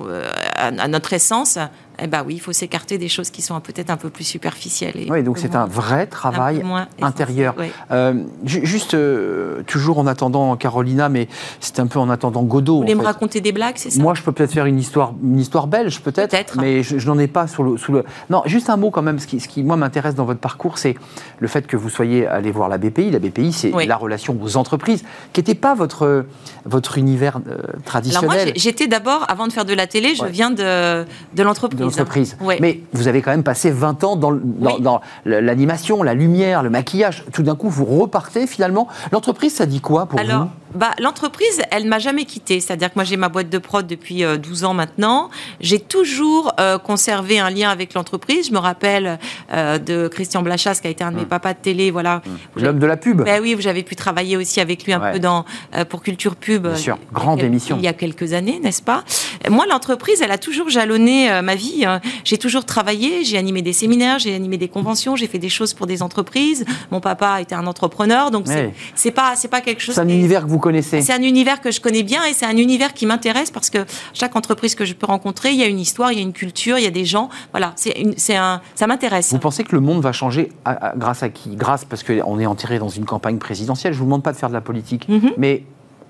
[0.56, 1.58] à notre essence,
[1.98, 4.96] eh ben oui, il faut s'écarter des choses qui sont peut-être un peu plus superficielles.
[4.96, 7.54] Et Oui, donc c'est un vrai travail un intérieur.
[7.90, 11.28] Euh, ju- juste, euh, toujours en attendant Carolina, mais
[11.60, 12.74] c'est un peu en attendant Godot.
[12.76, 13.06] Vous voulez me fait.
[13.06, 14.02] raconter des blagues, c'est ça?
[14.02, 17.18] Moi, je peux peut-être faire une histoire, une histoire belge, peut-être, mais je, je n'en
[17.18, 18.04] ai pas sur le, sous le.
[18.30, 19.18] Non, juste un mot quand même.
[19.18, 20.94] Ce qui, ce qui moi, m'intéresse dans votre parcours, c'est
[21.38, 23.10] le fait que vous soyez allé voir la BPI.
[23.10, 23.86] La BPI, c'est Oui.
[23.86, 26.26] la relation aux entreprises, qui n'était pas votre,
[26.64, 28.44] votre univers euh, Alors traditionnel.
[28.46, 30.30] moi, j'étais d'abord, avant de faire de la télé, je Ouais.
[30.30, 31.85] viens de, de l'entreprise.
[31.86, 32.36] De l'entreprise.
[32.40, 32.58] Ouais.
[32.60, 34.40] Mais vous avez quand même passé 20 ans dans, dans,
[34.76, 34.80] Oui.
[34.80, 37.24] dans l'animation, la lumière, le maquillage.
[37.32, 38.88] Tout d'un coup, vous repartez finalement.
[39.12, 40.78] L'entreprise, ça dit quoi pour Alors, vous?
[40.78, 42.60] bah, l'entreprise, elle m'a jamais quittée.
[42.60, 45.30] C'est-à-dire que moi, j'ai ma boîte de prod depuis euh, 12 ans maintenant.
[45.60, 48.48] J'ai toujours euh, conservé un lien avec l'entreprise.
[48.48, 49.18] Je me rappelle
[49.52, 51.28] euh, de Christian Blachas, qui a été un de mes Mmh.
[51.28, 51.90] papas de télé.
[51.90, 52.22] Voilà.
[52.56, 55.12] L'homme de la pub Ben oui, j'avais pu travailler aussi avec lui un Ouais.
[55.14, 56.62] peu dans, euh, pour Culture Pub.
[56.62, 56.98] Bien euh, sûr.
[57.12, 57.76] Grande émission.
[57.78, 59.02] Il y a quelques années, n'est-ce pas?
[59.50, 61.75] Moi, l'entreprise, elle a toujours jalonné euh, ma vie.
[61.84, 62.00] Hein.
[62.24, 65.74] J'ai toujours travaillé, j'ai animé des séminaires, j'ai animé des conventions, j'ai fait des choses
[65.74, 66.64] pour des entreprises.
[66.90, 68.74] Mon papa était un entrepreneur, donc c'est- Ouais.
[68.94, 69.94] c'est pas, c'est pas quelque chose.
[69.94, 71.02] C'est un qui univers que vous connaissez.
[71.02, 73.78] c'est un univers que je connais bien et c'est un univers qui m'intéresse parce que
[74.14, 76.32] chaque entreprise que je peux rencontrer, il y a une histoire, il y a une
[76.32, 77.28] culture, il y a des gens.
[77.52, 79.30] Voilà, c'est un, ça m'intéresse.
[79.32, 81.56] Vous pensez que le monde va changer à- à- grâce à qui?
[81.56, 83.92] Grâce parce qu'on est enterré dans une campagne présidentielle.
[83.92, 85.32] Je vous demande pas de faire de la politique, Mhm.
[85.36, 85.62] mais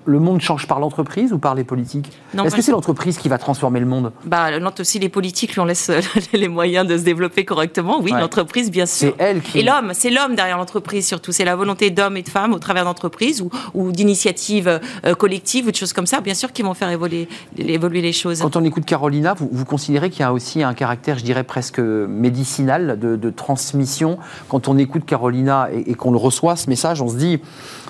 [0.07, 3.37] le monde change par l'entreprise ou par les politiques Est-ce que c'est l'entreprise qui va
[3.37, 4.11] transformer le monde?
[4.25, 4.47] Bah,
[4.79, 5.99] aussi les politiques lui on laisse euh,
[6.33, 7.99] les moyens de se développer correctement.
[8.01, 8.21] Oui, Ouais.
[8.21, 9.13] l'entreprise, bien sûr.
[9.17, 9.59] C'est elle qui.
[9.59, 11.31] Et l'homme, c'est l'homme derrière l'entreprise surtout.
[11.33, 15.67] C'est la volonté d'hommes et de femmes au travers d'entreprises ou, ou d'initiatives euh, collectives
[15.67, 17.27] ou de choses comme ça, bien sûr, qui vont faire évoluer,
[17.57, 18.39] évoluer les choses.
[18.41, 21.43] Quand on écoute Carolina, vous, vous considérez qu'il y a aussi un caractère, je dirais
[21.43, 24.17] presque médicinal, de, de transmission?
[24.47, 27.39] Quand on écoute Carolina et, et qu'on le reçoit, ce message, on se dit,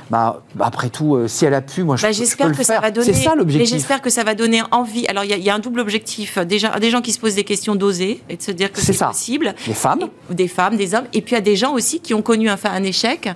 [0.09, 2.47] bah, après tout, euh, si elle a pu, moi je, Bah, peux- je peux j'espère
[2.49, 2.81] le que ça faire.
[2.81, 3.05] va donner.
[3.13, 3.69] C'est ça mais l'objectif.
[3.69, 5.05] J'espère que ça va donner envie.
[5.07, 6.37] Alors il y, a- y a un double objectif.
[6.39, 8.93] Déjà, des gens qui se posent des questions d'oser et de se dire que C'est
[8.93, 9.53] c'est possible.
[9.67, 10.01] Les femmes.
[10.29, 12.21] Et- des femmes, des hommes, et puis il y a des gens aussi qui ont
[12.21, 13.27] connu un, un échec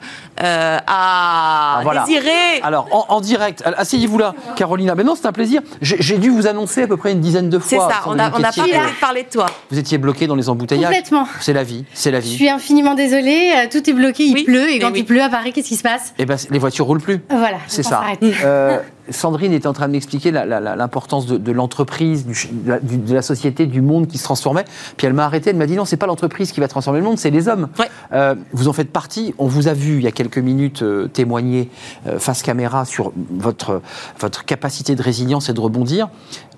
[0.41, 2.03] euh, à Ah, voilà.
[2.05, 2.61] désirer.
[2.63, 4.95] Alors, en, en direct, asseyez-vous là, Carolina.
[4.95, 5.61] Mais non, c'est un plaisir.
[5.81, 7.89] J'ai j'ai dû vous annoncer à peu près une dizaine de C'est fois.
[7.89, 8.01] ça.
[8.09, 9.45] On n'a on n'a pas arrêté de parler de toi.
[9.71, 10.85] Vous étiez bloqué dans les embouteillages.
[10.93, 11.27] Complètement.
[11.39, 12.35] C'est la vie, c'est la Je vie.
[12.35, 14.99] suis infiniment désolée, euh, tout est bloqué, il Oui, pleut, et quand oui.
[14.99, 16.13] il pleut à Paris, qu'est-ce qui se passe?
[16.17, 17.21] Eh ben, les voitures roulent plus.
[17.29, 18.01] Voilà, C'est ça.
[18.43, 18.79] Euh,
[19.09, 22.33] Sandrine était en train de m'expliquer l'importance de, de l'entreprise, de,
[22.69, 24.65] la- du- de la société, du monde qui se transformait.
[24.97, 27.05] Puis elle m'a arrêté, elle m'a dit non, c'est pas l'entreprise qui va transformer le
[27.05, 27.67] monde, c'est les hommes.
[27.79, 27.89] Ouais.
[28.13, 29.33] Euh, vous en faites partie.
[29.37, 31.69] On vous a vu il y a quelques minutes euh, témoigner
[32.07, 33.81] euh, face caméra sur votre,
[34.19, 36.09] votre capacité de résilience et de rebondir.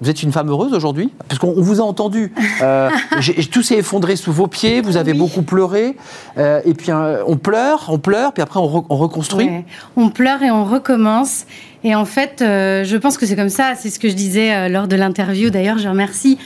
[0.02, 2.34] Vous êtes une femme heureuse aujourd'hui Parce qu'on on vous a entendu.
[3.52, 5.18] Tout s'est effondré sous vos pieds, vous avez Oui.
[5.20, 5.96] beaucoup pleuré.
[6.38, 9.46] Et puis on pleure, on pleure, puis après on, re- on reconstruit.
[9.48, 9.66] Ouais.
[9.96, 11.46] On pleure et on recommence.
[11.84, 13.74] Et en fait, euh, je pense que c'est comme ça.
[13.76, 15.50] C'est ce que je disais euh, lors de l'interview.
[15.50, 16.38] D'ailleurs, je remercie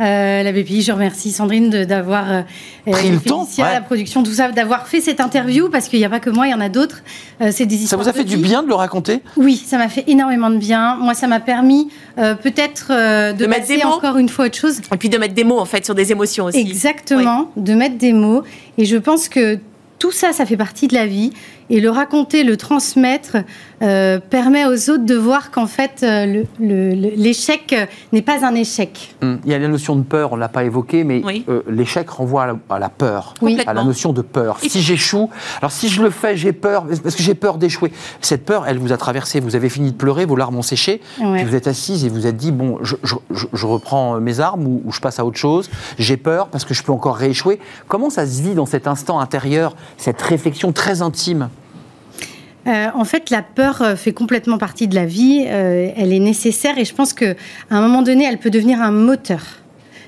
[0.00, 2.42] euh, la BPI, je remercie Sandrine d'avoir euh,
[2.90, 3.72] Pris euh, le temps, ouais.
[3.72, 6.46] la production, tout ça, d'avoir fait cette interview parce qu'il n'y a pas que moi,
[6.46, 7.02] il y en a d'autres.
[7.40, 9.22] Euh, c'est des Ça histoires vous a fait du bien de le raconter?
[9.36, 10.96] Oui, ça m'a fait énormément de bien.
[10.96, 13.94] Moi, ça m'a permis euh, peut-être euh, de, De mettre des mots.
[13.94, 14.80] encore une fois autre chose.
[14.92, 16.60] Et puis de mettre des mots en fait sur des émotions aussi.
[16.60, 18.42] Exactement, de mettre des mots.
[18.76, 19.58] Et je pense que
[19.98, 21.32] tout ça, ça fait partie de la vie.
[21.70, 23.38] Et le raconter, le transmettre,
[23.82, 27.74] euh, permet aux autres de voir qu'en fait, euh, l'échec
[28.12, 29.14] n'est pas un échec.
[29.22, 31.44] Hum, Il y a la notion de peur, on ne l'a pas évoqué, mais Oui.
[31.48, 33.58] euh, l'échec renvoie à la, à la peur, Oui.
[33.66, 34.58] à la notion de peur.
[34.62, 35.28] Et Si j'échoue,
[35.60, 37.92] alors si je le fais, j'ai peur, parce que j'ai peur d'échouer.
[38.20, 41.00] Cette peur, elle vous a traversé, vous avez fini de pleurer, vos larmes ont séché,
[41.20, 41.36] Ouais.
[41.38, 44.40] puis vous êtes assise et vous êtes dit, bon, je, je- je- je reprends mes
[44.40, 47.16] armes ou, ou je passe à autre chose, j'ai peur parce que je peux encore
[47.16, 47.58] rééchouer.
[47.88, 51.48] Comment ça se vit dans cet instant intérieur, cette réflexion très intime?
[52.66, 55.44] Euh, en fait, la peur euh, fait complètement partie de la vie.
[55.46, 57.34] Euh, elle est nécessaire et je pense qu'à
[57.70, 59.42] un moment donné, elle peut devenir un moteur.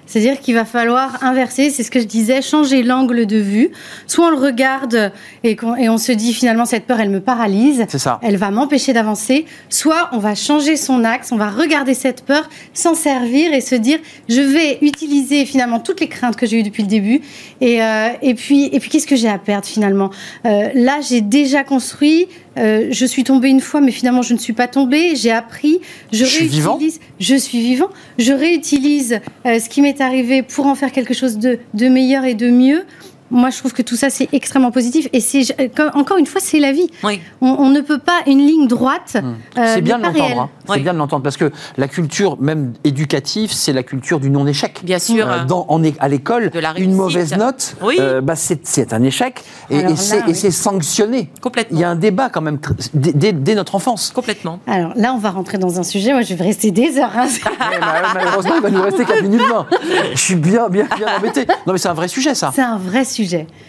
[0.08, 3.70] C'est-à-dire qu'il va falloir inverser, c'est ce que je disais, changer l'angle de vue.
[4.06, 5.12] Soit on le regarde
[5.44, 8.18] et, on se dit finalement cette peur, elle me paralyse, C'est ça.
[8.22, 9.44] elle va m'empêcher d'avancer.
[9.68, 13.74] Soit on va changer son axe, on va regarder cette peur, s'en servir et se
[13.74, 13.98] dire
[14.30, 17.20] je vais utiliser finalement toutes les craintes que j'ai eues depuis le début.
[17.60, 20.10] Et, euh, et puis, et puis qu'est-ce que j'ai à perdre finalement?
[20.46, 22.28] Euh, Là, j'ai déjà construit.
[22.58, 25.16] Euh, je suis tombée une fois, mais finalement, je ne suis pas tombée.
[25.16, 25.80] J'ai appris.
[26.12, 26.78] Je, Je suis vivant.
[27.20, 27.88] Je suis vivant.
[28.18, 32.24] Je réutilise euh, ce qui m'est arrivé pour en faire quelque chose de, de meilleur
[32.24, 32.84] et de mieux.
[33.30, 35.08] Moi, je trouve que tout ça, c'est extrêmement positif.
[35.12, 36.88] Et c'est, euh, encore une fois, c'est la vie.
[37.04, 37.20] Oui.
[37.40, 39.16] On, on ne peut pas une ligne droite.
[39.16, 39.34] euh, Hmm.
[39.74, 40.40] C'est bien de l'entendre.
[40.40, 40.50] hein.
[40.66, 40.80] C'est Oui.
[40.80, 44.80] bien de l'entendre parce que la culture, même éducative, c'est la culture du non-échec.
[44.84, 45.28] Bien sûr.
[45.28, 47.96] Euh, dans, en à l'école, une mauvaise note, Oui.
[48.00, 51.30] euh, bah, c'est c'est un échec et, et c'est sanctionné.
[51.40, 51.76] Complètement.
[51.78, 52.58] Il y a un débat quand même
[52.94, 54.10] dès, dès- dès notre enfance.
[54.14, 54.60] Complètement.
[54.66, 56.12] Alors là, on va rentrer dans un sujet.
[56.12, 57.12] Moi, je vais rester des heures.
[57.16, 57.26] hein.
[57.80, 59.66] Mal- malheureusement, il va nous rester 4 minutes 20.
[60.12, 61.46] Je suis bien, bien, bien embêté.
[61.66, 62.52] Non, mais c'est un vrai sujet, ça.
[62.54, 63.17] C'est un vrai sujet.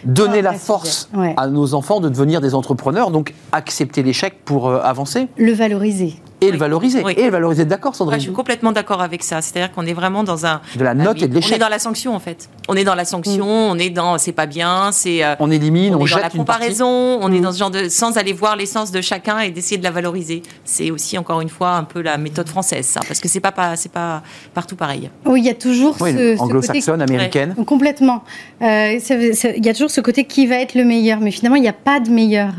[0.04, 1.08] Donner un la force.
[1.14, 1.34] Ouais.
[1.36, 5.28] à nos enfants de devenir des entrepreneurs, donc accepter l'échec pour euh, avancer?
[5.36, 6.14] Le valoriser.
[6.40, 7.02] Et le valoriser.
[7.04, 7.14] Oui.
[7.16, 9.42] Et le valoriser, d'accord, Ouais, Sandrine je suis complètement d'accord avec ça.
[9.42, 10.60] C'est-à-dire qu'on est vraiment dans un.
[10.76, 11.58] De la Ah note oui, et de On est l'échec.
[11.60, 12.48] dans la sanction, en fait.
[12.68, 15.24] On est dans la sanction, on est dans c'est pas bien, c'est.
[15.24, 17.70] euh, On élimine, on, on, est dans la une comparaison, on est dans ce genre
[17.70, 17.88] de.
[17.88, 20.42] sans aller voir l'essence de chacun et d'essayer de la valoriser.
[20.64, 23.00] C'est aussi, encore une fois, un peu la méthode française, ça.
[23.06, 24.22] Parce que c'est pas, pas, c'est pas
[24.54, 25.10] partout pareil.
[25.26, 27.54] Oui, il y a toujours Oui, ce, côté anglo-saxonne, américaine.
[27.66, 28.22] Complètement.
[28.62, 28.98] Euh,
[29.56, 31.68] Il y a toujours ce côté qui va être le meilleur, mais finalement, il n'y
[31.68, 32.52] a pas de meilleur.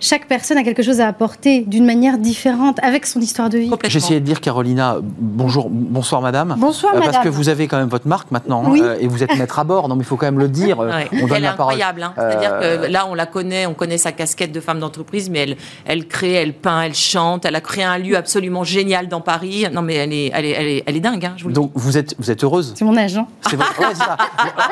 [0.00, 3.70] Chaque personne a quelque chose à apporter d'une manière différente, avec son histoire de vie.
[3.86, 6.54] J'essayais de dire, Carolina, bonjour, bonsoir madame.
[6.58, 7.24] Bonsoir, Euh, Parce madame.
[7.24, 8.80] que vous avez quand même votre marque maintenant hein, Oui.
[8.82, 9.88] euh, et vous êtes maître à bord.
[9.88, 10.80] Non, mais il faut quand même le dire.
[10.80, 11.08] euh, Ouais.
[11.12, 12.02] On donne Elle est la incroyable.
[12.02, 12.12] hein.
[12.16, 15.56] C'est-à-dire que là, on la connaît, on connaît sa casquette de femme d'entreprise, mais elle,
[15.86, 17.44] elle crée, elle peint, elle chante.
[17.44, 19.66] Elle a créé un lieu absolument génial dans Paris.
[19.72, 21.24] Non, mais elle est, elle est, elle est, elle est dingue.
[21.26, 21.60] Hein, je vous le dis.
[21.60, 22.72] Donc vous êtes, vous êtes heureuse.
[22.76, 23.26] C'est mon agent.
[23.48, 23.66] C'est vrai.
[23.78, 24.16] Ouais, c'est ça.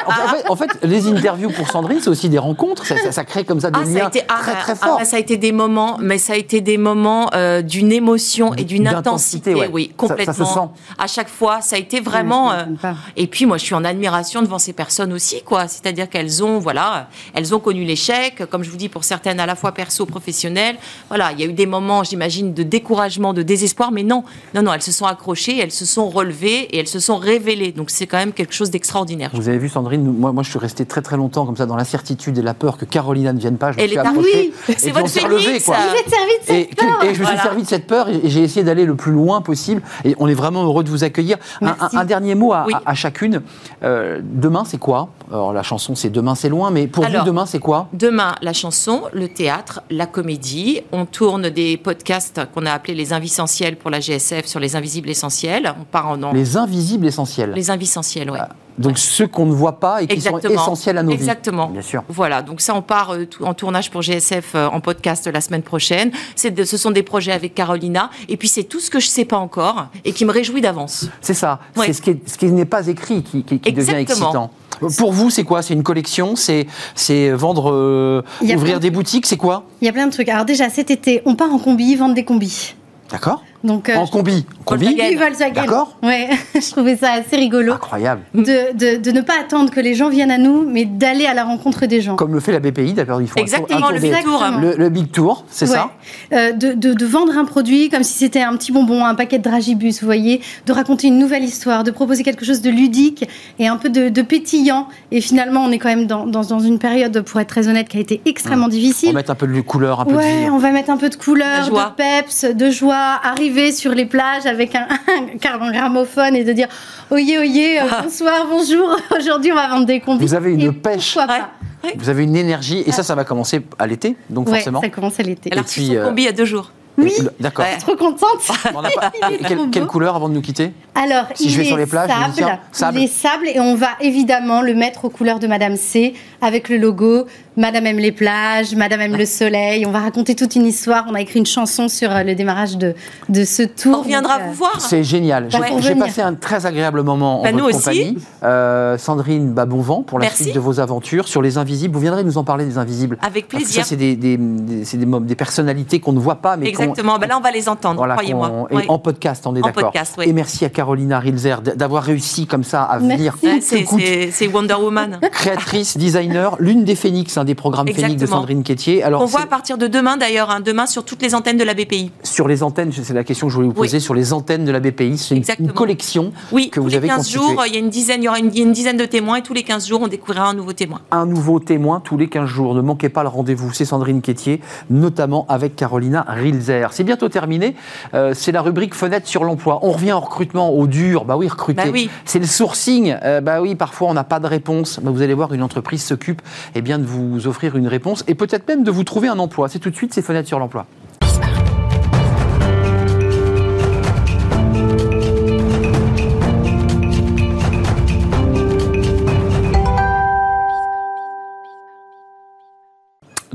[0.07, 2.85] En fait, en fait, les interviews pour Sandrine, c'est aussi des rencontres.
[2.87, 4.73] Ça, ça- ça crée comme ça des Ah, ça a liens été ah, très très
[4.73, 4.99] ah, forts.
[5.01, 8.42] ah, ça a été des moments, mais ça a été des moments euh, d'une émotion
[8.57, 9.71] et d'une intensité, ouais.
[9.73, 10.35] oui, Ça- ça complètement.
[10.35, 10.69] se sent.
[10.99, 12.49] À chaque fois, ça a été vraiment.
[12.51, 15.69] Ouais, euh, et puis moi, je suis en admiration devant ces personnes aussi, quoi.
[15.69, 19.47] C'est-à-dire qu'elles ont, voilà, elles ont connu l'échec, comme je vous dis, pour certaines à
[19.47, 20.77] la fois perso, professionnel.
[21.09, 24.25] Voilà, il y a eu des moments, j'imagine, de découragement, de désespoir, mais non,
[24.55, 27.73] non, non, elles se sont accrochées, elles se sont relevées et elles se sont révélées.
[27.73, 29.31] Donc c'est quand même quelque chose d'extraordinaire.
[29.35, 31.77] Vous avez vu Sandrine, moi, moi je suis resté très très longtemps comme ça dans
[31.77, 33.73] l'incertitude et la peur que Carolina ne vienne pas.
[33.73, 34.53] Je me Elle suis est.
[34.69, 35.77] Et C'est votre phénix, quoi.
[35.77, 35.83] ça.
[35.89, 37.03] Vous êtes servi de cette Et, peur.
[37.03, 37.43] et je me suis Voilà.
[37.43, 39.83] servi de cette peur et j'ai essayé d'aller le plus loin possible.
[40.05, 41.37] Et on est vraiment heureux de vous accueillir.
[41.61, 41.97] Un, Merci.
[41.97, 42.73] un- un dernier mot à, Oui.
[42.75, 43.43] à- à chacune.
[43.85, 45.09] Euh, demain, c'est quoi?
[45.33, 47.89] Alors la chanson, c'est Demain, c'est loin, mais pour Alors, vous, demain, c'est quoi?
[47.95, 50.81] Demain, la chanson, le théâtre, la comédie.
[50.93, 55.09] On tourne des podcasts qu'on a appelés les Invisientiels pour la GSF sur les invisibles
[55.09, 55.75] essentiels.
[55.81, 57.53] On part en, Les invisibles essentiels.
[57.55, 58.39] les Invisientiels, oui.
[58.41, 60.63] Ah, Donc ceux qu'on ne voit pas et qui sont Exactement.
[60.63, 61.67] essentiels à nos Exactement.
[61.69, 61.73] vies.
[61.75, 62.05] Bien sûr.
[62.11, 65.63] Voilà, donc ça, on part euh, en tournage pour GSF euh, en podcast la semaine
[65.63, 66.11] prochaine.
[66.37, 68.11] C'est de- ce sont des projets avec Carolina.
[68.29, 70.61] Et puis, c'est tout ce que je ne sais pas encore et qui me réjouit
[70.61, 71.09] d'avance.
[71.23, 71.59] C'est ça.
[71.77, 71.87] Ouais.
[71.87, 74.01] C'est ce qui, est- ce qui n'est pas écrit qui, qui- qui devient Exactement.
[74.29, 74.51] excitant.
[74.99, 75.63] Pour vous, c'est quoi?
[75.63, 76.37] C'est une collection?
[76.37, 79.27] C'est c'est vendre, euh, ouvrir des boutiques?
[79.27, 79.65] C'est quoi?
[79.81, 80.29] Il y a plein de trucs.
[80.29, 82.75] Alors déjà, cet été, on part en combi, vendre des combis.
[83.11, 84.45] D'accord Donc, euh, En combi.
[84.65, 85.53] Combi Volkswagen.
[85.55, 85.97] D'accord.
[86.03, 87.73] Ouais, je trouvais ça assez rigolo.
[87.73, 88.23] Incroyable.
[88.35, 88.43] De,
[88.77, 91.45] de, de ne pas attendre que les gens viennent à nous, mais d'aller à la
[91.45, 92.17] rencontre des gens.
[92.17, 94.11] Comme le fait la BPI, d'accord Ils font un tour- Exactement, un le tour des-
[94.11, 94.35] Big Tour.
[94.43, 94.61] Exactement.
[94.61, 95.75] Le, le Big Tour, c'est Ouais.
[95.77, 95.91] ça
[96.33, 99.39] Euh, de, de- de vendre un produit comme si c'était un petit bonbon, un paquet
[99.39, 103.29] de dragibus, vous voyez, de raconter une nouvelle histoire, de proposer quelque chose de ludique
[103.59, 104.89] et un peu de, de pétillant.
[105.11, 107.89] Et finalement, on est quand même dans, dans- dans une période, pour être très honnête,
[107.89, 109.11] qui a été extrêmement On difficile.
[109.11, 110.51] va mettre un peu de couleur, un peu de Ouais, vie.
[110.51, 113.21] on va mettre un peu de couleur, de peps, de joie,
[113.53, 114.87] arriver sur les plages avec un,
[115.17, 116.69] un gramophone et de dire
[117.11, 120.25] Oyez, oyez, euh, bonsoir, bonjour, aujourd'hui on va vendre des combis.
[120.25, 121.15] Vous avez une Et pêche.
[121.15, 121.41] Pourquoi Ouais.
[121.41, 124.81] pas Vous avez une énergie, et ça, ça va commencer à l'été, donc Ouais, forcément.
[124.81, 125.51] ça commence à l'été.
[125.53, 126.71] Elle a Et reçu puis, son euh, combi il y a deux jours.
[126.99, 127.65] Oui, D'accord.
[127.65, 127.79] Ouais.
[127.79, 128.21] trop contente.
[128.75, 129.11] On pas-
[129.49, 131.79] Quelle, trop quelle couleur avant de nous quitter Alors, Si il je vais est sur
[131.79, 132.99] les plages, je sable, tiens, sable.
[132.99, 136.13] il est sable et on va évidemment le mettre aux couleurs de Madame C
[136.43, 137.25] avec le logo
[137.57, 139.85] Madame aime les plages, Madame aime le soleil.
[139.87, 141.05] On va raconter toute une histoire.
[141.11, 142.95] On a écrit une chanson sur euh, le démarrage de,
[143.29, 144.07] de ce tour.
[144.09, 144.81] On euh, vous voir.
[144.81, 145.49] C'est génial.
[145.51, 147.85] J'ai Bah, passé un très agréable moment en Bah, nous votre aussi.
[147.85, 148.19] compagnie.
[148.43, 150.45] Euh, Sandrine, bah, bon vent pour la Merci.
[150.45, 151.29] suite de vos aventures.
[151.29, 153.19] Sur les invisibles, vous viendrez nous en parler des invisibles.
[153.21, 153.83] Avec Parce que plaisir.
[153.85, 157.19] ça, c'est des, des, des- c'est des, personnalités qu'on ne voit pas, mais Exactement.
[157.19, 158.67] Ben là, on va les entendre, Voilà, croyez-moi.
[158.71, 158.85] et Ouais.
[158.89, 159.85] En podcast, on est En d'accord.
[159.91, 160.25] podcast, oui.
[160.27, 165.21] Et merci à Carolina Rilzer d'avoir réussi comme ça à venir c'est Wonder Woman.
[165.31, 168.27] Créatrice, designer, l'une des Phoenix, un des programmes Phoenix de.
[168.27, 169.03] Sandrine Quétier.
[169.03, 171.65] Alors, On voit à partir de demain, d'ailleurs, hein, demain sur toutes les antennes de
[171.65, 172.11] la BPI.
[172.23, 173.87] sur les antennes, c'est la question que je voulais vous Oui.
[173.89, 176.97] poser, sur les antennes de la BPI, c'est une, collection Oui, que tous vous les
[176.97, 177.41] avez 15 constituée.
[177.41, 178.97] jours, il y, a une dizaine, il y aura une, il y a une dizaine
[178.97, 181.01] de témoins et tous les 15 jours, on découvrira un nouveau témoin.
[181.11, 182.75] un nouveau témoin tous les 15 jours.
[182.75, 184.61] Ne manquez pas le rendez-vous, c'est Sandrine Quétier,
[184.91, 186.89] notamment avec Carolina Rilzer.
[186.93, 187.75] C'est bientôt terminé,
[188.15, 189.81] Euh, c'est la rubrique fenêtre sur l'emploi.
[189.83, 191.83] On revient au recrutement, au dur, bah oui, recruter.
[191.85, 192.11] Bah oui.
[192.25, 195.01] C'est le sourcing, Euh, bah oui, parfois on n'a pas de réponse.
[195.03, 196.43] Bah, vous allez voir, une entreprise s'occupe
[196.77, 199.69] eh bien, de vous offrir une réponse et peut-être même de vous trouver un emploi.
[199.69, 200.87] C'est tout de suite, c'est fenêtre sur l'emploi.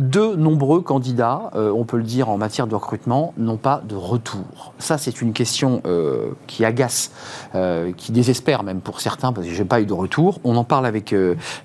[0.10, 3.95] De nombreux candidats, euh, on peut le dire en matière de recrutement, n'ont pas de
[3.95, 4.74] retour.
[4.80, 7.12] Ça, c'est une question euh, qui agace,
[7.55, 10.39] euh, qui désespère même pour certains, parce que je n'ai pas eu de retour.
[10.43, 11.16] On en parle avec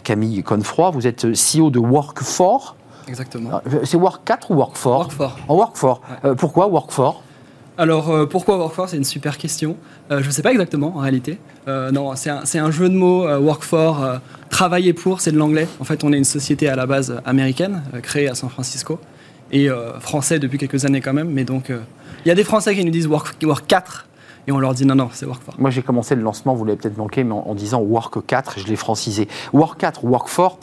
[0.05, 0.91] Camille Confroy.
[0.91, 2.75] Vous êtes CEO de Work4.
[3.09, 3.61] Exactement.
[3.85, 5.39] C'est Work 4 ou Work 4 Work for.
[5.49, 6.01] En Work 4.
[6.25, 7.21] Euh, pourquoi Work 4
[7.79, 9.77] Alors, euh, pourquoi Work for C'est une super question.
[10.11, 11.39] Euh, je ne sais pas exactement, en réalité.
[11.69, 14.19] Euh, non, c'est un, jeu de mots, Work for, euh,
[14.51, 15.67] travailler pour, c'est de l'anglais.
[15.81, 18.99] En fait, on est une société à la base américaine, créée à San Francisco,
[19.53, 19.69] et
[20.01, 21.29] français depuis quelques années quand même.
[21.31, 24.07] Mais donc, il y a des Français qui nous disent Work, work 4,
[24.47, 25.55] et on leur dit non, non, c'est Work for.
[25.59, 28.59] Moi, j'ai commencé le lancement, vous l'avez peut-être manqué, mais en, en disant Work 4,
[28.59, 29.29] je l'ai francisé.
[29.53, 30.59] Work 4, Work 4,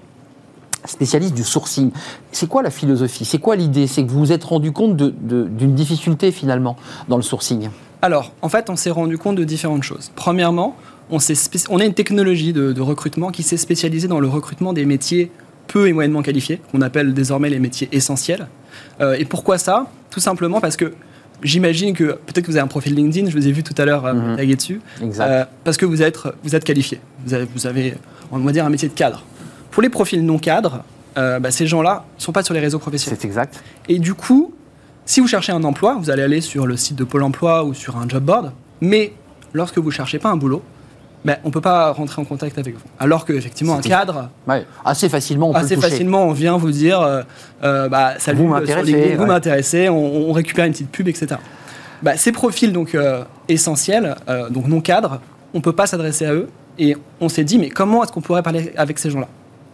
[0.85, 1.91] spécialiste du sourcing.
[2.31, 3.25] C'est quoi la philosophie?
[3.25, 3.87] C'est quoi l'idée?
[3.87, 6.75] C'est que vous vous êtes rendu compte de- de- d'une difficulté finalement
[7.07, 7.69] dans le sourcing?
[8.01, 10.11] Alors, en fait, on s'est rendu compte de différentes choses.
[10.15, 10.75] Premièrement,
[11.11, 11.17] on,
[11.69, 15.31] on a une technologie de, de recrutement qui s'est spécialisée dans le recrutement des métiers
[15.67, 18.47] peu et moyennement qualifiés, qu'on appelle désormais les métiers essentiels.
[19.01, 19.87] Euh, et pourquoi ça?
[20.09, 20.93] Tout simplement parce que
[21.43, 23.85] j'imagine que peut-être que vous avez un profil LinkedIn, je vous ai vu tout à
[23.85, 24.35] l'heure euh, Mhm.
[24.37, 25.27] taguer dessus, Exact.
[25.29, 26.99] euh, parce que vous êtes, vous êtes qualifié.
[27.25, 27.93] Vous avez, vous avez,
[28.31, 29.23] on va dire, un métier de cadre.
[29.71, 30.83] Pour les profils non cadres,
[31.17, 33.17] euh, bah, ces gens-là ne sont pas sur les réseaux professionnels.
[33.19, 33.63] C'est exact.
[33.87, 34.53] Et du coup,
[35.05, 37.73] si vous cherchez un emploi, vous allez aller sur le site de Pôle emploi ou
[37.73, 38.51] sur un job board.
[38.81, 39.13] Mais
[39.53, 40.63] lorsque vous ne cherchez pas un boulot,
[41.25, 42.83] ben, on ne peut pas rentrer en contact avec vous.
[42.97, 44.65] Alors qu'effectivement, un cadre, Ouais.
[44.85, 47.23] Assez facilement, on peut assez facilement, on vient vous dire euh,
[47.63, 49.27] euh, bah, Salut, Vous m'intéressez, vous ouais.
[49.27, 51.35] m'intéressez, on, on récupère une petite pub, etc.
[52.15, 54.15] Ces profils donc, euh, essentiels,
[54.49, 55.19] donc non cadres,
[55.53, 56.47] on ne peut pas s'adresser à eux.
[56.77, 59.27] Et on s'est dit Mais comment est-ce qu'on pourrait parler avec ces gens-là?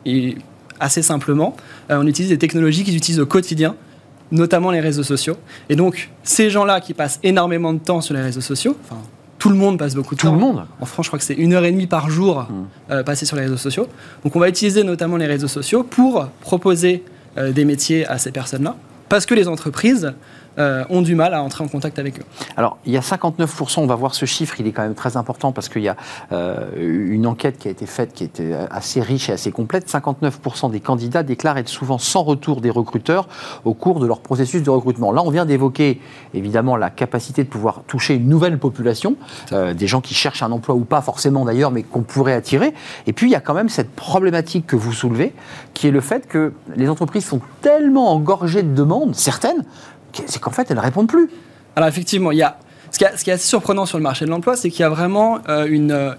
[0.05, 0.35] Et
[0.79, 1.55] assez simplement,
[1.89, 3.75] euh, on utilise des technologies qu'ils utilisent au quotidien,
[4.31, 5.37] notamment les réseaux sociaux.
[5.69, 9.01] Et donc, ces gens-là qui passent énormément de temps sur les réseaux sociaux, enfin,
[9.39, 10.33] tout le monde passe beaucoup de Tout temps.
[10.33, 12.53] le monde En France, je crois que c'est une heure et demie par jour Mm.
[12.91, 13.87] euh, passé sur les réseaux sociaux.
[14.23, 17.03] Donc, on va utiliser notamment les réseaux sociaux pour proposer
[17.37, 18.75] euh, des métiers à ces personnes-là,
[19.09, 20.13] parce que les entreprises
[20.59, 22.23] euh, ont du mal à entrer en contact avec eux.
[22.57, 25.17] Alors, il y a 59%, on va voir ce chiffre, il est quand même très
[25.17, 25.95] important parce qu'il y a
[26.31, 29.89] euh, une enquête qui a été faite qui était assez riche et assez complète.
[29.89, 33.27] 59% des candidats déclarent être souvent sans retour des recruteurs
[33.63, 35.11] au cours de leur processus de recrutement.
[35.11, 36.01] Là, on vient d'évoquer
[36.33, 39.15] évidemment la capacité de pouvoir toucher une nouvelle population,
[39.51, 42.73] euh, des gens qui cherchent un emploi ou pas forcément d'ailleurs, mais qu'on pourrait attirer.
[43.07, 45.33] Et puis, il y a quand même cette problématique que vous soulevez,
[45.73, 49.63] qui est le fait que les entreprises sont tellement engorgées de demandes, certaines,
[50.25, 51.29] c'est qu'en fait, elles ne répondent plus.
[51.75, 52.57] Alors effectivement, il y a
[52.91, 55.39] ce qui, est, assez surprenant sur le marché de l'emploi, c'est qu'il y a vraiment
[55.49, 56.13] euh, une, euh,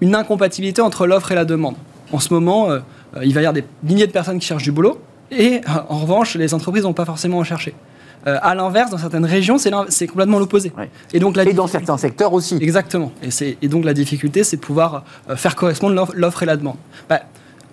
[0.00, 1.76] une incompatibilité entre l'offre et la demande.
[2.12, 2.80] En ce moment, euh,
[3.22, 5.98] il va y avoir des milliers de personnes qui cherchent du boulot, et euh, en
[5.98, 7.74] revanche, les entreprises n'ont pas forcément en chercher.
[8.26, 10.70] À l'inverse, dans certaines régions, c'est complètement l'opposé.
[10.76, 10.90] Ouais.
[11.14, 12.58] Et donc la Et dans certains secteurs aussi.
[12.60, 13.10] Exactement.
[13.22, 15.04] Et, donc la difficulté, c'est de pouvoir
[15.36, 16.76] faire correspondre l'offre- l'offre et la demande.
[17.08, 17.22] Bah,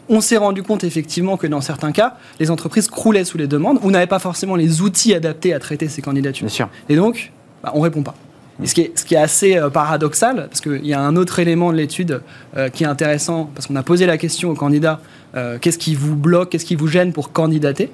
[0.10, 3.80] on s'est rendu compte effectivement que dans certains cas, les entreprises croulaient sous les demandes
[3.82, 6.46] ou n'avaient pas forcément les outils adaptés à traiter ces candidatures.
[6.46, 6.70] Bien sûr.
[6.90, 7.32] Et donc,
[7.64, 8.16] bah, on répond pas.
[8.64, 11.16] Et ce qui est, ce qui est assez euh, paradoxal, parce qu'il y a un
[11.18, 12.22] autre élément de l'étude
[12.56, 15.02] euh, qui est intéressant, parce qu'on a posé la question aux candidats,
[15.36, 17.92] euh, qu'est-ce qui vous bloque, qu'est-ce qui vous gêne pour candidater?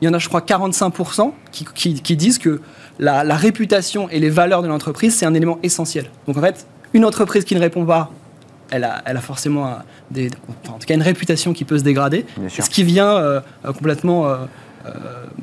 [0.00, 2.60] Il y en a, je crois, 45% qui, qui- qui disent que
[2.98, 6.06] la, la réputation et les valeurs de l'entreprise, c'est un élément essentiel.
[6.26, 8.10] Donc en fait, une entreprise qui ne répond pas,
[8.72, 10.30] elle a, elle a forcément un- des,
[10.64, 13.72] enfin, en tout cas une réputation qui peut se dégrader, ce qui vient euh, euh,
[13.72, 14.36] complètement euh,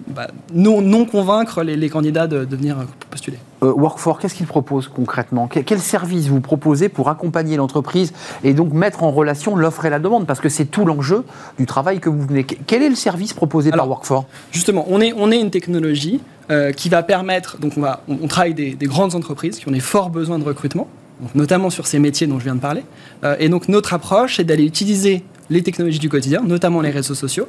[0.07, 2.75] bah, non, non convaincre les, les candidats de, de venir
[3.09, 3.37] postuler.
[3.63, 5.47] Euh, Workfor, qu'est-ce qu'il propose concrètement?
[5.47, 8.11] Que- Quel service vous proposez pour accompagner l'entreprise
[8.43, 10.27] et donc mettre en relation l'offre et la demande?
[10.27, 11.23] Parce que c'est tout l'enjeu
[11.57, 12.43] du travail que vous venez.
[12.43, 15.51] Que- Quel est le service proposé Alors, par Workfor Justement, on est, on est une
[15.51, 16.19] technologie
[16.51, 19.67] euh, qui va permettre, donc on, va, on, on travaille des, des grandes entreprises qui
[19.69, 20.87] ont des forts besoins de recrutement,
[21.35, 22.83] notamment sur ces métiers dont je viens de parler.
[23.23, 27.15] Euh, et donc notre approche, c'est d'aller utiliser les technologies du quotidien, notamment les réseaux
[27.15, 27.47] sociaux,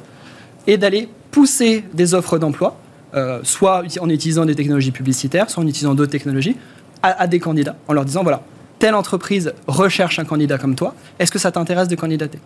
[0.67, 2.77] et d'aller pousser des offres d'emploi
[3.13, 6.55] euh, soit en utilisant des technologies publicitaires, soit en utilisant d'autres technologies,
[7.03, 8.41] à, des candidats, en leur disant, voilà,
[8.79, 12.39] telle entreprise recherche un candidat comme toi, est-ce que ça t'intéresse de candidater?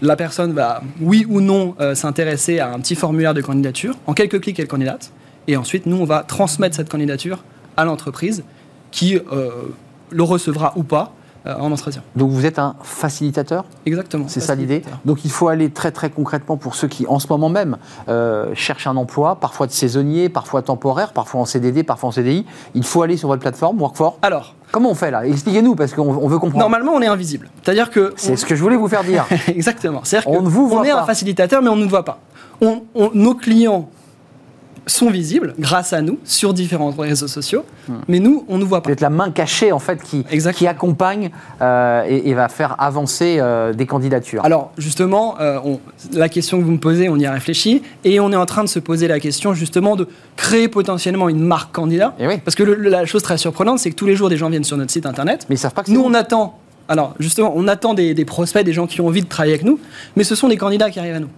[0.00, 3.96] La personne va, oui ou non, euh, s'intéresser à un petit formulaire de candidature.
[4.06, 5.10] En quelques clics, elle candidate.
[5.48, 7.42] Et ensuite, nous, on va transmettre cette candidature
[7.76, 8.44] à l'entreprise
[8.92, 9.18] qui
[10.10, 11.12] le recevra ou pas
[11.46, 12.02] euh, en entretien.
[12.16, 14.24] Donc vous êtes un facilitateur Exactement.
[14.28, 17.26] C'est ça l'idée Donc il faut aller très très concrètement pour ceux qui en ce
[17.28, 17.76] moment même
[18.08, 22.46] euh, cherchent un emploi, parfois de saisonnier, parfois temporaire, parfois en CDD, parfois en CDI.
[22.74, 24.18] Il faut aller sur votre plateforme Workfor.
[24.22, 25.24] Alors, Comment on fait là?
[25.26, 26.58] Expliquez-nous parce qu'on on veut comprendre.
[26.64, 27.48] normalement, on est invisible.
[27.62, 28.12] C'est-à-dire que.
[28.16, 29.24] C'est ce que je voulais vous faire dire.
[29.48, 30.00] Exactement.
[30.02, 31.02] C'est-à-dire On que ne vous voit est pas.
[31.02, 32.18] un facilitateur, mais on ne nous voit pas.
[32.60, 33.88] On- on- nos clients
[34.86, 37.64] sont visibles grâce à nous sur différents réseaux sociaux,
[38.08, 38.90] mais nous, on ne nous voit pas.
[38.90, 40.24] Êtes la main cachée en fait qui,
[40.66, 41.30] accompagne
[41.62, 44.44] euh, et, et va faire avancer euh, des candidatures.
[44.44, 45.80] Alors justement, euh, on-
[46.12, 48.62] la question que vous me posez, on y a réfléchi, et on est en train
[48.64, 52.14] de se poser la question justement de créer potentiellement une marque candidat.
[52.18, 52.38] Eh oui.
[52.44, 54.64] Parce que le- la chose très surprenante, c'est que tous les jours, des gens viennent
[54.64, 55.46] sur notre site internet.
[55.48, 56.58] Mais ils savent pas que c'est Nous, on attend.
[56.88, 59.64] Alors justement, on attend des, des prospects, des gens qui ont envie de travailler avec
[59.64, 59.78] nous,
[60.16, 61.30] mais ce sont des candidats qui arrivent à nous.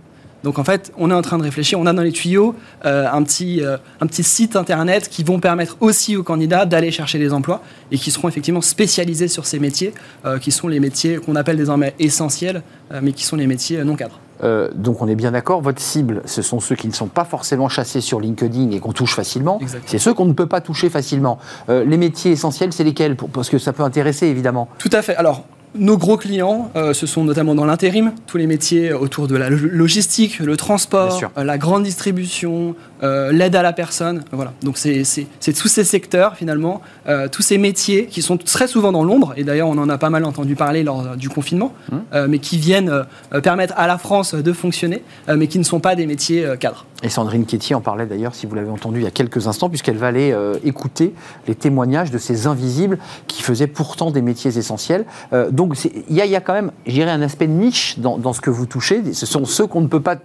[0.46, 1.80] Donc en fait, on est en train de réfléchir.
[1.80, 5.40] On a dans les tuyaux euh, un, petit, euh, un petit site internet qui vont
[5.40, 9.58] permettre aussi aux candidats d'aller chercher des emplois et qui seront effectivement spécialisés sur ces
[9.58, 9.92] métiers,
[10.24, 12.62] euh, qui sont les métiers qu'on appelle désormais essentiels,
[13.02, 14.20] mais qui sont les métiers non cadres.
[14.42, 17.24] Euh, donc on est bien d'accord, votre cible, ce sont ceux qui ne sont pas
[17.24, 19.60] forcément chassés sur LinkedIn et qu'on touche facilement.
[19.86, 21.38] C'est ceux qu'on ne peut pas toucher facilement.
[21.68, 23.16] Euh, les métiers essentiels, c'est lesquels?
[23.16, 24.68] Parce que ça peut intéresser évidemment.
[24.78, 25.16] Tout à fait.
[25.16, 25.44] Alors,
[25.74, 29.50] nos gros clients, euh, ce sont notamment dans l'intérim, tous les métiers autour de la
[29.50, 34.24] lo- logistique, le transport, euh, la grande distribution, euh, l'aide à la personne.
[34.32, 34.52] Voilà.
[34.62, 39.04] Donc, c'est tous ces secteurs, finalement, euh, tous ces métiers qui sont très souvent dans
[39.04, 41.72] l'ombre, et d'ailleurs, on en a pas mal entendu parler lors euh, du confinement,
[42.14, 43.04] euh, mais qui viennent
[43.42, 46.86] permettre à la France de fonctionner, mais qui ne sont pas des métiers cadres.
[47.02, 49.68] Et Sandrine Quétier en parlait d'ailleurs, si vous l'avez entendu il y a quelques instants,
[49.68, 50.34] puisqu'elle va aller
[50.64, 51.12] écouter
[51.46, 55.04] les témoignages de ces invisibles qui faisaient pourtant des métiers essentiels.
[55.50, 58.40] Donc il y, y a quand même, je dirais, un aspect niche dans, dans ce
[58.40, 59.12] que vous touchez.
[59.12, 60.16] Ce sont ceux qu'on ne peut pas,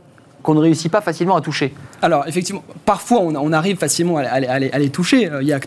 [0.43, 1.73] qu'on ne réussit pas facilement à toucher.
[2.01, 5.29] Alors, effectivement, parfois, on, on arrive facilement à, à- à les- à les toucher.
[5.31, 5.59] Euh, Il y a,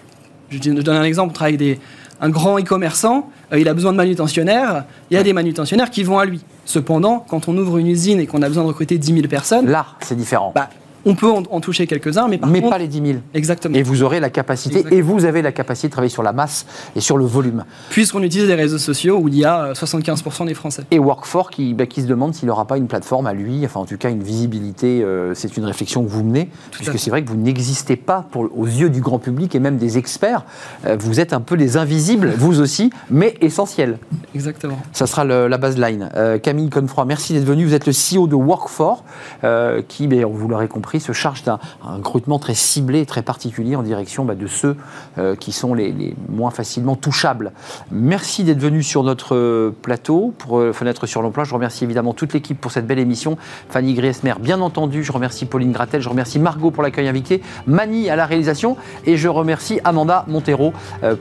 [0.50, 1.80] je, donne un exemple, on travaille avec des,
[2.20, 6.02] un grand e-commerçant, euh, il a besoin de manutentionnaires, il y a des manutentionnaires qui
[6.04, 6.40] vont à lui.
[6.64, 9.66] Cependant, quand on ouvre une usine et qu'on a besoin de recruter 10 000 personnes,
[9.68, 10.52] Là, c'est différent.
[10.54, 10.70] bah,
[11.06, 12.72] on peut en, en toucher quelques-uns, mais par mais contre...
[12.72, 13.18] pas les 10 000.
[13.34, 13.74] Exactement.
[13.76, 14.98] Et vous aurez la capacité, Exactement.
[14.98, 17.64] et vous avez la capacité de travailler sur la masse et sur le volume.
[17.90, 20.84] Puisqu'on utilise des réseaux sociaux où il y a euh, 75% des Français.
[20.90, 23.80] Et Workfor qui, bah, qui se demande s'il n'aura pas une plateforme à lui, enfin
[23.80, 27.22] en tout cas une visibilité, euh, c'est une réflexion que vous menez, puisque c'est vrai
[27.22, 30.44] que vous n'existez pas pour, aux yeux du grand public et même des experts.
[30.86, 33.98] Euh, vous êtes un peu les invisibles, vous aussi, mais essentiels.
[34.34, 34.78] Exactement.
[34.92, 36.10] Ça sera le- la baseline.
[36.16, 37.64] Euh, Camille Confroy, merci d'être venu.
[37.64, 39.04] Vous êtes le CEO de Workfor,
[39.44, 43.82] euh, qui, vous l'aurez compris, se charge d'un un recrutement très ciblé très particulier en
[43.82, 44.76] direction bah, de ceux
[45.18, 47.52] euh, qui sont les, moins facilement touchables.
[47.90, 51.44] Merci d'être venu sur notre euh, plateau pour euh, Fenêtre sur l'emploi.
[51.44, 53.36] Je remercie évidemment toute l'équipe pour cette belle émission.
[53.68, 55.02] Fanny Griesmer, bien entendu.
[55.02, 56.00] Je remercie Pauline Gratel.
[56.00, 57.42] Je remercie Margot pour l'accueil invité.
[57.66, 58.76] Mani à la réalisation.
[59.06, 60.72] Et je remercie Amanda Montero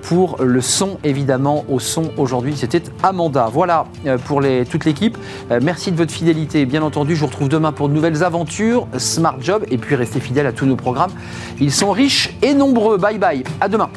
[0.04, 2.56] pour le son, évidemment, au son aujourd'hui.
[2.56, 3.50] C'était Amanda.
[3.52, 3.86] Voilà
[4.26, 5.18] pour toute l'équipe.
[5.62, 6.66] Merci de votre fidélité.
[6.66, 8.88] Bien entendu, je vous retrouve demain pour de nouvelles aventures.
[8.98, 9.63] Smart Job.
[9.70, 11.12] Et puis restez fidèles à tous nos programmes.
[11.60, 12.98] Ils sont riches et nombreux.
[12.98, 13.44] Bye bye.
[13.62, 13.90] À demain.